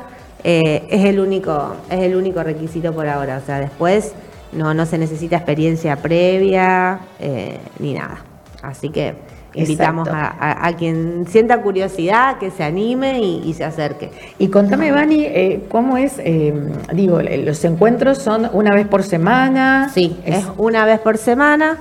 [0.49, 3.39] eh, es el único, es el único requisito por ahora.
[3.43, 4.13] O sea, después
[4.53, 8.19] no, no se necesita experiencia previa eh, ni nada.
[8.63, 9.15] Así que
[9.55, 14.11] invitamos a, a- a quien sienta curiosidad que se anime y, y se acerque.
[14.39, 16.15] Y contame, Vani, eh, ¿cómo es?
[16.19, 16.53] eh,
[16.93, 19.91] digo, los encuentros son una vez por semana.
[19.95, 21.79] Sí, Es- es una vez por semana,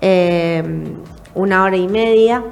[0.00, 0.62] eh,
[1.34, 2.42] una hora y media.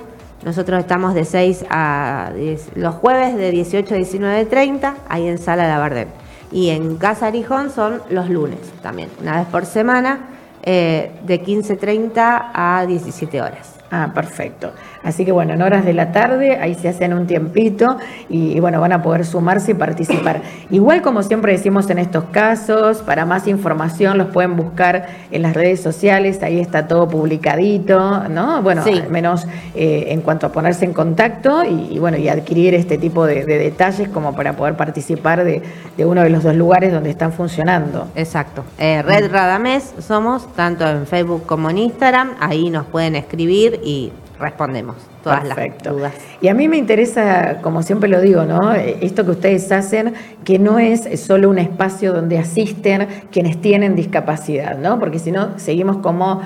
[0.44, 5.66] Nosotros estamos de 6 a 10, los jueves de 18 a 19.30, ahí en Sala
[5.68, 6.08] La Bardem.
[6.54, 10.20] Y en Casa Arijón son los lunes también, una vez por semana,
[10.62, 13.73] eh, de 15.30 a 17 horas.
[13.90, 14.72] Ah, perfecto.
[15.04, 18.60] Así que bueno, en horas de la tarde, ahí se hacen un tiempito y, y,
[18.60, 20.40] bueno, van a poder sumarse y participar.
[20.70, 25.54] Igual como siempre decimos en estos casos, para más información los pueden buscar en las
[25.54, 28.62] redes sociales, ahí está todo publicadito, ¿no?
[28.62, 28.90] Bueno, Sí.
[28.98, 32.98] al menos eh, en cuanto a ponerse en contacto y, y, bueno, y adquirir este
[32.98, 35.62] tipo de, de detalles como para poder participar de,
[35.96, 38.08] de uno de los dos lugares donde están funcionando.
[38.16, 38.64] Exacto.
[38.78, 44.12] Eh, Red Radamés somos, tanto en Facebook como en Instagram, ahí nos pueden escribir y
[44.38, 45.90] respondemos todas Perfecto.
[45.90, 46.14] las dudas.
[46.40, 48.72] Y a mí me interesa, como siempre lo digo, ¿no?
[48.72, 50.14] Esto que ustedes hacen,
[50.44, 54.98] que no es solo un espacio donde asisten quienes tienen discapacidad, ¿no?
[54.98, 56.42] Porque si no, seguimos como.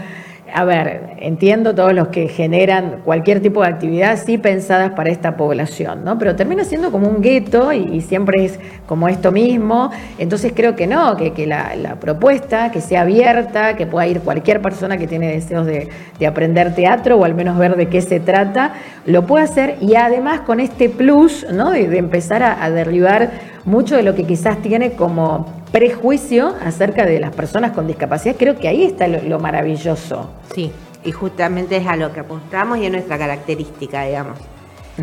[0.55, 5.36] A ver, entiendo todos los que generan cualquier tipo de actividad, sí pensadas para esta
[5.36, 6.18] población, ¿no?
[6.18, 9.90] Pero termina siendo como un gueto y, siempre es como esto mismo.
[10.18, 14.96] Entonces creo que no, que, la, propuesta, que sea abierta, que pueda ir cualquier persona
[14.96, 15.88] que tiene deseos de,
[16.18, 18.72] de aprender teatro o al menos ver de qué se trata,
[19.05, 21.70] lo puede hacer y además con este plus, ¿no?
[21.70, 23.30] De, de empezar a, a derribar
[23.64, 28.37] mucho de lo que quizás tiene como prejuicio acerca de las personas con discapacidad.
[28.39, 30.31] Creo que ahí está lo, lo maravilloso.
[30.55, 30.73] Sí,
[31.05, 34.39] y justamente es a lo que apuntamos y es nuestra característica, digamos.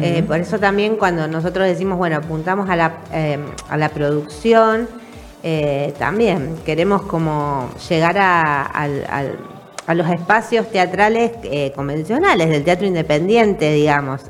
[0.01, 3.39] Eh, por eso también cuando nosotros decimos, bueno, apuntamos a la, eh,
[3.70, 4.89] a la producción,
[5.41, 9.05] eh, también queremos como llegar a, al-
[9.88, 11.32] a los espacios teatrales
[11.76, 14.24] convencionales, del teatro independiente, digamos,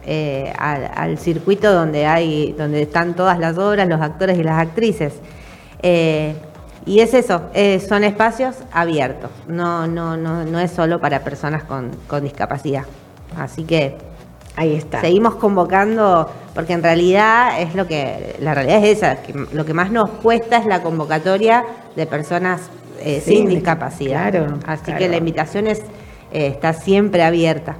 [0.59, 5.13] al, al circuito donde hay, donde están todas las obras, los actores y las actrices.
[5.81, 6.35] Eh,
[6.85, 11.63] y es eso, eh, son espacios abiertos, no, no, no, no es solo para personas
[11.63, 12.83] con, con discapacidad.
[13.37, 13.95] Así que
[14.57, 15.01] Ahí está.
[15.01, 19.73] Seguimos convocando, porque en realidad es lo que, la realidad es esa, que lo que
[19.73, 21.65] más nos cuesta es la convocatoria
[21.97, 22.69] de personas
[23.01, 24.31] eh, Sí, sin discapacidad.
[24.31, 24.99] claro, Así claro.
[24.99, 25.79] que la invitación es,
[26.31, 27.75] eh, está siempre abierta.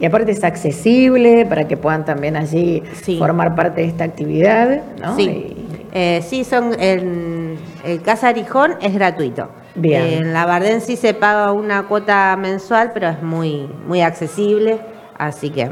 [0.00, 3.18] Y aparte es accesible para que puedan también allí Sí.
[3.18, 5.14] formar parte de esta actividad, ¿no?
[5.14, 5.65] Sí, Y-
[5.98, 9.48] Eh, sí son en el Casa Arijón es gratuito.
[9.74, 10.02] Bien.
[10.02, 14.78] En la Bardén sí se paga una cuota mensual, pero es muy, muy accesible,
[15.16, 15.70] así que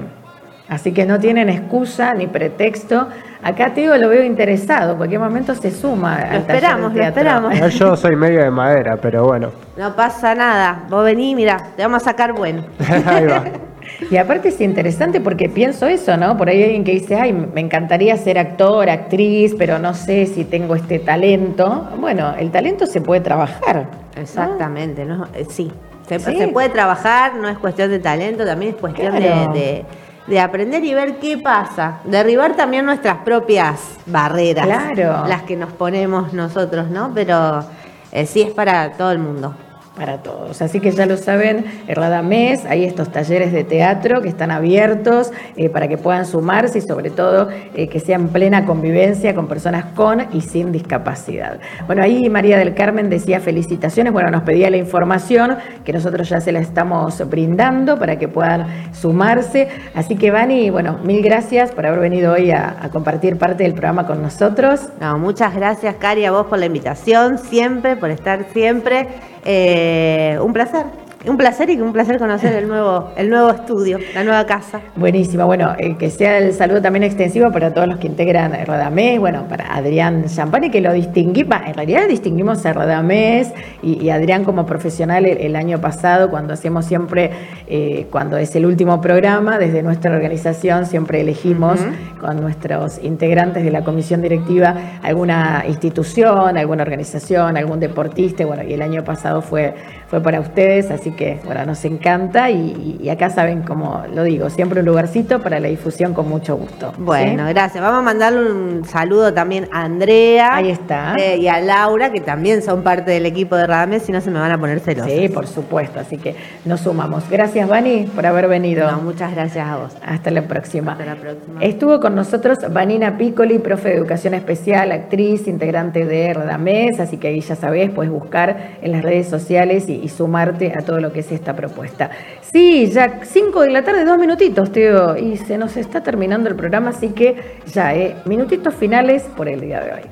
[0.66, 3.06] Así que no tienen excusa ni pretexto.
[3.42, 6.16] Acá Teo lo veo interesado, en cualquier momento se suma.
[6.16, 7.54] al esperamos, lo esperamos.
[7.54, 9.50] Igual Yo soy medio de madera, pero bueno.
[9.76, 10.86] no pasa nada.
[10.88, 12.64] Vos vení, mira, te vamos a sacar bueno.
[13.06, 13.44] Ahí va.
[14.10, 16.36] Y aparte es interesante porque pienso eso, ¿no?
[16.36, 20.26] Por ahí hay alguien que dice, ay, me encantaría ser actor, actriz, pero no sé
[20.26, 21.88] si tengo este talento.
[21.98, 23.86] Bueno, el talento se puede trabajar.
[24.16, 25.26] Exactamente, ¿no?
[25.34, 25.70] Eh, sí.
[26.08, 26.36] Se, Sí.
[26.36, 29.84] se puede trabajar, no es cuestión de talento, también es cuestión de,
[30.26, 32.00] de aprender y ver qué pasa.
[32.04, 34.66] Derribar también nuestras propias barreras.
[34.66, 35.26] Claro.
[35.26, 37.12] Las que nos ponemos nosotros, ¿no?
[37.14, 37.64] Pero
[38.12, 39.54] eh, sí es para todo el mundo.
[39.96, 40.60] Para todos.
[40.60, 45.68] Así que ya lo saben, Radamés, hay estos talleres de teatro que están abiertos eh,
[45.68, 49.86] para que puedan sumarse y sobre todo eh, que sea en plena convivencia con personas
[49.94, 51.60] con y sin discapacidad.
[51.86, 56.40] Bueno, ahí María del Carmen decía felicitaciones, bueno, nos pedía la información que nosotros ya
[56.40, 59.68] se la estamos brindando para que puedan sumarse.
[59.94, 63.72] Así que Vani, bueno, mil gracias por haber venido hoy a, a compartir parte del
[63.72, 64.88] programa con nosotros.
[65.00, 69.06] No, muchas gracias, Cari, a vos por la invitación, siempre, por estar siempre.
[69.44, 71.03] Eh, un placer.
[71.26, 74.80] Un placer y un placer conocer el nuevo, el nuevo estudio, la nueva casa.
[74.94, 79.18] Buenísimo, bueno, eh, que sea el saludo también extensivo para todos los que integran Radamés,
[79.18, 84.44] bueno, para Adrián Champani, que lo distinguí, en realidad distinguimos a Radamés y, y Adrián
[84.44, 87.30] como profesional el, el año pasado, cuando hacemos siempre,
[87.68, 91.80] eh, cuando es el último programa, desde nuestra organización siempre elegimos
[92.20, 98.74] con nuestros integrantes de la comisión directiva alguna institución, alguna organización, algún deportista, bueno, y
[98.74, 99.74] el año pasado fue,
[100.14, 104.48] fue para ustedes, así que bueno, nos encanta y, y acá saben, como lo digo,
[104.48, 106.92] siempre un lugarcito para la difusión con mucho gusto.
[106.98, 107.52] Bueno, ¿sí?
[107.52, 107.82] gracias.
[107.82, 110.54] Vamos a mandarle un saludo también a Andrea.
[110.54, 111.16] Ahí está.
[111.18, 114.30] eh, y a Laura, que también son parte del equipo de Radamés, si no se
[114.30, 115.10] me van a poner celosos.
[115.10, 117.28] Sí, por supuesto, así que nos sumamos.
[117.28, 118.88] Gracias, Vani, por haber venido.
[118.88, 119.96] No, muchas gracias a vos.
[120.06, 120.92] Hasta la próxima.
[120.92, 121.60] Hasta la próxima.
[121.60, 127.26] Estuvo con nosotros Vanina Piccoli, profe de educación especial, actriz, integrante de Radamés, así que
[127.26, 131.12] ahí ya sabés, puedes buscar en las redes sociales y, y sumarte a todo lo
[131.12, 132.10] que es esta propuesta.
[132.42, 136.56] Sí, ya 5 de la tarde, dos minutitos, Teo, y se nos está terminando el
[136.56, 140.02] programa, así que ya, eh, minutitos finales por el día de hoy.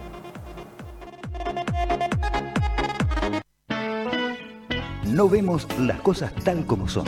[5.12, 7.04] No vemos las cosas tal como son,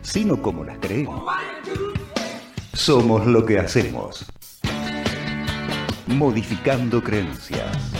[0.00, 1.22] sino como las creemos.
[2.72, 4.24] Somos lo que hacemos.
[6.06, 7.91] Modificando creencias.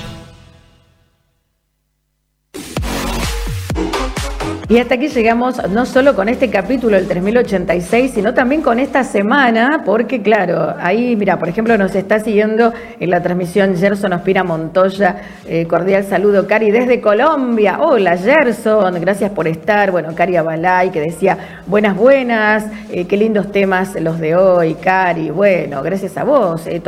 [4.69, 9.03] Y hasta aquí llegamos no solo con este capítulo, el 3086, sino también con esta
[9.03, 14.45] semana, porque claro, ahí, mira, por ejemplo, nos está siguiendo en la transmisión Gerson Ospira
[14.45, 15.17] Montoya.
[15.47, 17.81] Eh, cordial saludo, Cari, desde Colombia.
[17.81, 19.91] Hola, Gerson, gracias por estar.
[19.91, 21.37] Bueno, Cari Abalay, que decía,
[21.67, 25.31] buenas, buenas, eh, qué lindos temas los de hoy, Cari.
[25.31, 26.81] Bueno, gracias a vos, eh.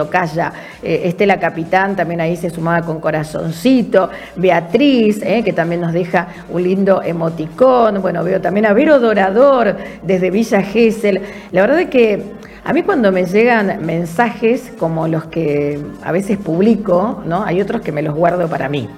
[0.82, 4.10] Eh, Estela Capitán también ahí se sumaba con corazoncito.
[4.36, 7.63] Beatriz, que también nos deja un lindo emoticón.
[7.64, 11.22] Bueno, veo también a Vero Dorador desde Villa Gesell.
[11.50, 12.22] La verdad es que
[12.62, 17.42] a mí cuando me llegan mensajes como los que a veces publico, ¿no?
[17.42, 18.90] Hay otros que me los guardo para mí.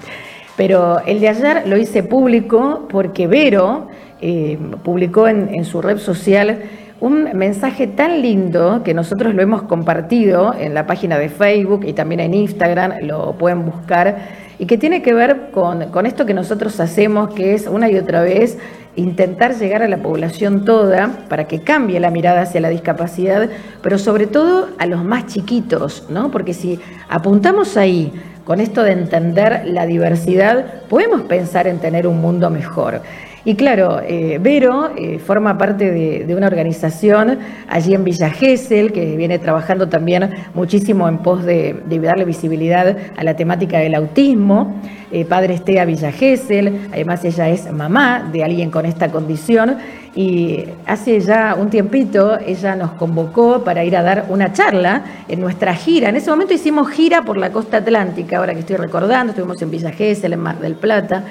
[0.57, 3.87] Pero el de ayer lo hice público porque Vero
[4.21, 6.59] eh, publicó en, en su red social
[6.99, 11.93] un mensaje tan lindo que nosotros lo hemos compartido en la página de Facebook y
[11.93, 16.35] también en Instagram, lo pueden buscar, y que tiene que ver con, con esto que
[16.35, 18.59] nosotros hacemos, que es una y otra vez
[18.97, 23.49] intentar llegar a la población toda para que cambie la mirada hacia la discapacidad,
[23.83, 26.31] pero sobre todo a los más chiquitos, ¿no?
[26.31, 28.13] Porque si apuntamos ahí
[28.45, 33.03] con esto de entender la diversidad, podemos pensar en tener un mundo mejor.
[33.47, 37.39] Y claro, eh, Vero eh, forma parte de, una organización
[37.69, 43.23] allí en Villa Gesell que viene trabajando también muchísimo en pos de, darle visibilidad a
[43.23, 44.75] la temática del autismo.
[45.13, 49.77] Eh, padre Estea Villa Gesell, además ella es mamá de alguien con esta condición
[50.17, 55.39] y hace ya un tiempito ella nos convocó para ir a dar una charla en
[55.39, 56.09] nuestra gira.
[56.09, 59.71] En ese momento hicimos gira por la costa atlántica, ahora que estoy recordando, estuvimos en
[59.71, 61.23] Villa Gesell, en Mar del Plata.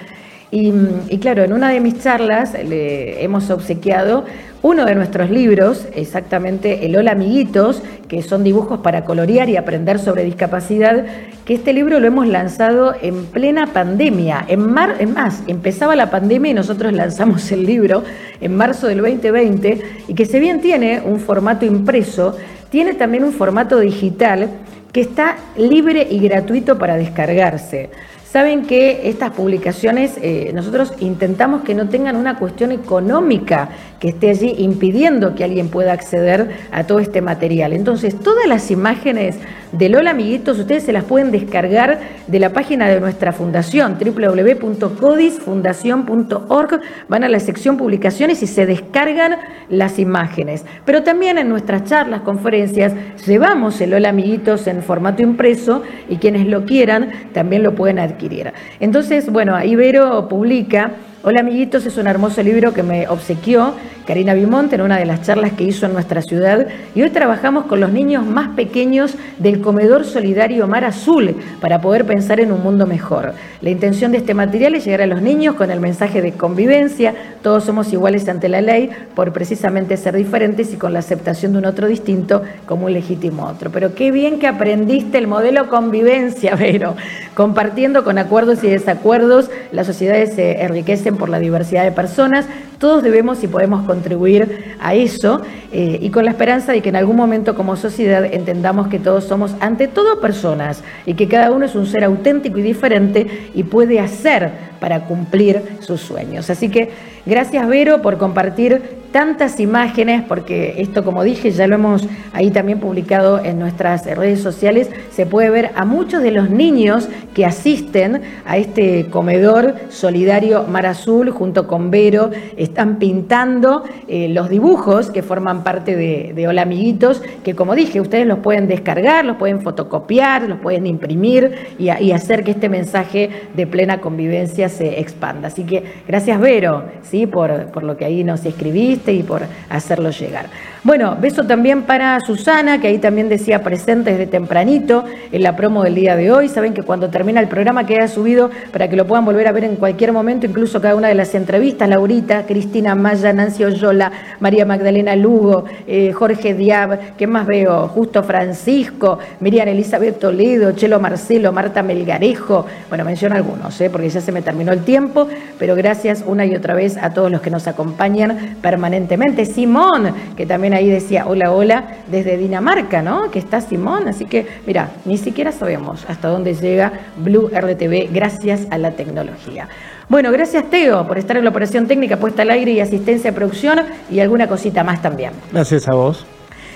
[0.58, 4.24] Y, claro, en una de mis charlas le hemos obsequiado
[4.62, 10.00] uno de nuestros libros, exactamente El Hola Amiguitos, que son dibujos para colorear y aprender
[10.00, 11.06] sobre discapacidad,
[11.44, 14.46] que este libro lo hemos lanzado en plena pandemia.
[14.48, 18.06] En mar, es más, empezaba la pandemia y nosotros lanzamos el libro
[18.40, 22.38] en marzo del 2020 y que si bien tiene un formato impreso,
[22.70, 24.52] tiene también un formato digital
[24.94, 27.90] que está libre y gratuito para descargarse.
[28.36, 34.30] Saben que estas publicaciones eh, nosotros intentamos que no tengan una cuestión económica que esté
[34.30, 37.72] allí impidiendo que alguien pueda acceder a todo este material.
[37.72, 39.38] Entonces, todas las imágenes
[39.78, 46.82] de Lola Amiguitos ustedes se las pueden descargar de la página de nuestra fundación, www.codisfundación.org.
[47.10, 49.38] Van a la sección publicaciones y se descargan
[49.70, 50.66] las imágenes.
[50.86, 52.94] Pero también en nuestras charlas, conferencias,
[53.26, 58.54] llevamos el Lola Amiguitos en formato impreso y quienes lo quieran también lo pueden adquirir.
[58.80, 60.92] Entonces, bueno, Ibero publica
[61.28, 63.74] Hola amiguitos, es un hermoso libro que me obsequió
[64.06, 67.66] Karina Bimonte en una de las charlas que hizo en nuestra ciudad y hoy trabajamos
[67.66, 72.62] con los niños más pequeños del comedor solidario Mar Azul para poder pensar en un
[72.62, 73.34] mundo mejor.
[73.62, 77.16] La intención de este material es llegar a los niños con el mensaje de convivencia,
[77.42, 81.58] todos somos iguales ante la ley por precisamente ser diferentes y con la aceptación de
[81.58, 83.72] un otro distinto como un legítimo otro.
[83.72, 86.96] Pero qué bien que aprendiste el modelo convivencia, Vero.
[87.34, 92.46] Compartiendo con acuerdos y desacuerdos, las sociedades se enriquecen por la diversidad de personas.
[92.78, 95.42] Todos debemos y podemos contribuir a eso
[95.72, 99.24] eh, y con la esperanza de que en algún momento como sociedad entendamos que todos
[99.24, 103.64] somos ante todo personas y que cada uno es un ser auténtico y diferente y
[103.64, 106.50] puede hacer para cumplir sus sueños.
[106.50, 106.90] Así que
[107.26, 112.82] gracias Vero por compartir tantas imágenes, porque esto, como dije, ya lo hemos ahí también
[112.82, 118.22] publicado en nuestras redes sociales, se puede ver a muchos de los niños que asisten
[118.46, 125.24] a este comedor solidario Mar Azul junto con Vero, están pintando eh, los dibujos que
[125.24, 130.50] forman parte de, Hola Amiguitos, que como dije, ustedes los pueden descargar, los pueden fotocopiar,
[130.50, 135.48] los pueden imprimir y, y hacer que este mensaje de plena convivencia se expanda.
[135.48, 137.28] Así que gracias Vero, ¿sí?
[137.28, 140.50] por, por lo que ahí nos escribiste y por hacerlo llegar.
[140.86, 145.82] Bueno, beso también para Susana, que ahí también decía presente desde tempranito en la promo
[145.82, 146.48] del día de hoy.
[146.48, 149.64] Saben que cuando termina el programa queda subido para que lo puedan volver a ver
[149.64, 151.90] en cualquier momento, incluso cada una de las entrevistas.
[151.90, 157.88] Laurita, Cristina Maya, Nancy Oyola, María Magdalena Lugo, eh, Jorge Diab, ¿qué más veo?
[157.88, 162.68] Justo Francisco, Miriam Elizabeth Toledo, Chelo Marcelo, Marta Melgarejo.
[162.90, 163.90] Bueno, menciono algunos, ¿eh?
[163.90, 165.28] porque ya se me terminó el tiempo,
[165.58, 169.46] pero gracias una y otra vez a todos los que nos acompañan permanentemente.
[169.46, 173.32] Simón, que también ahí decía hola, hola, desde Dinamarca, ¿no?
[173.32, 174.08] Que está Simón.
[174.08, 179.68] Así que, mira, ni siquiera sabemos hasta dónde llega Blue RTV gracias a la tecnología.
[180.08, 183.36] Bueno, gracias Teo por estar en la operación técnica puesta al aire y asistencia de
[183.36, 183.80] producción
[184.12, 185.32] y alguna cosita más también.
[185.52, 186.26] Gracias a vos.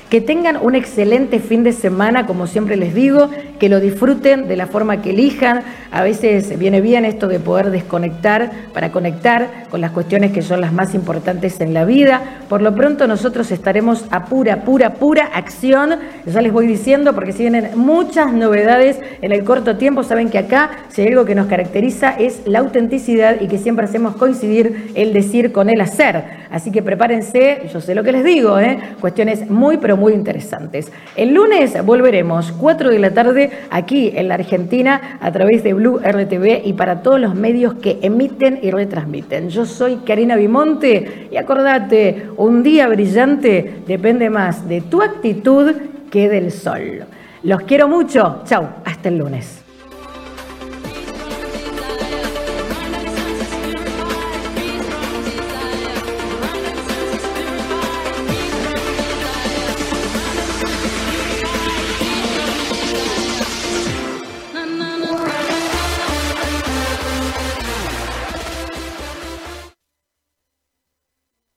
[0.09, 3.29] Que tengan un excelente fin de semana, como siempre les digo,
[3.59, 5.61] que lo disfruten de la forma que elijan.
[5.91, 10.61] A veces viene bien esto de poder desconectar para conectar con las cuestiones que son
[10.61, 12.23] las más importantes en la vida.
[12.49, 15.91] Por lo pronto nosotros estaremos a pura, pura, pura acción.
[16.25, 20.39] Ya les voy diciendo porque si vienen muchas novedades en el corto tiempo, saben que
[20.39, 24.91] acá si hay algo que nos caracteriza es la autenticidad y que siempre hacemos coincidir
[24.95, 26.38] el decir con el hacer.
[26.51, 28.79] Así que prepárense, yo sé lo que les digo, ¿eh?
[28.99, 30.91] cuestiones muy, pero muy interesantes.
[31.15, 35.99] El lunes volveremos, 4 de la tarde, aquí en la Argentina, a través de Blue
[35.99, 39.49] RTV y para todos los medios que emiten y retransmiten.
[39.49, 45.73] Yo soy Karina Bimonte y acordate, un día brillante depende más de tu actitud
[46.09, 47.05] que del sol.
[47.43, 48.41] Los quiero mucho.
[48.45, 49.68] Chau, hasta el lunes.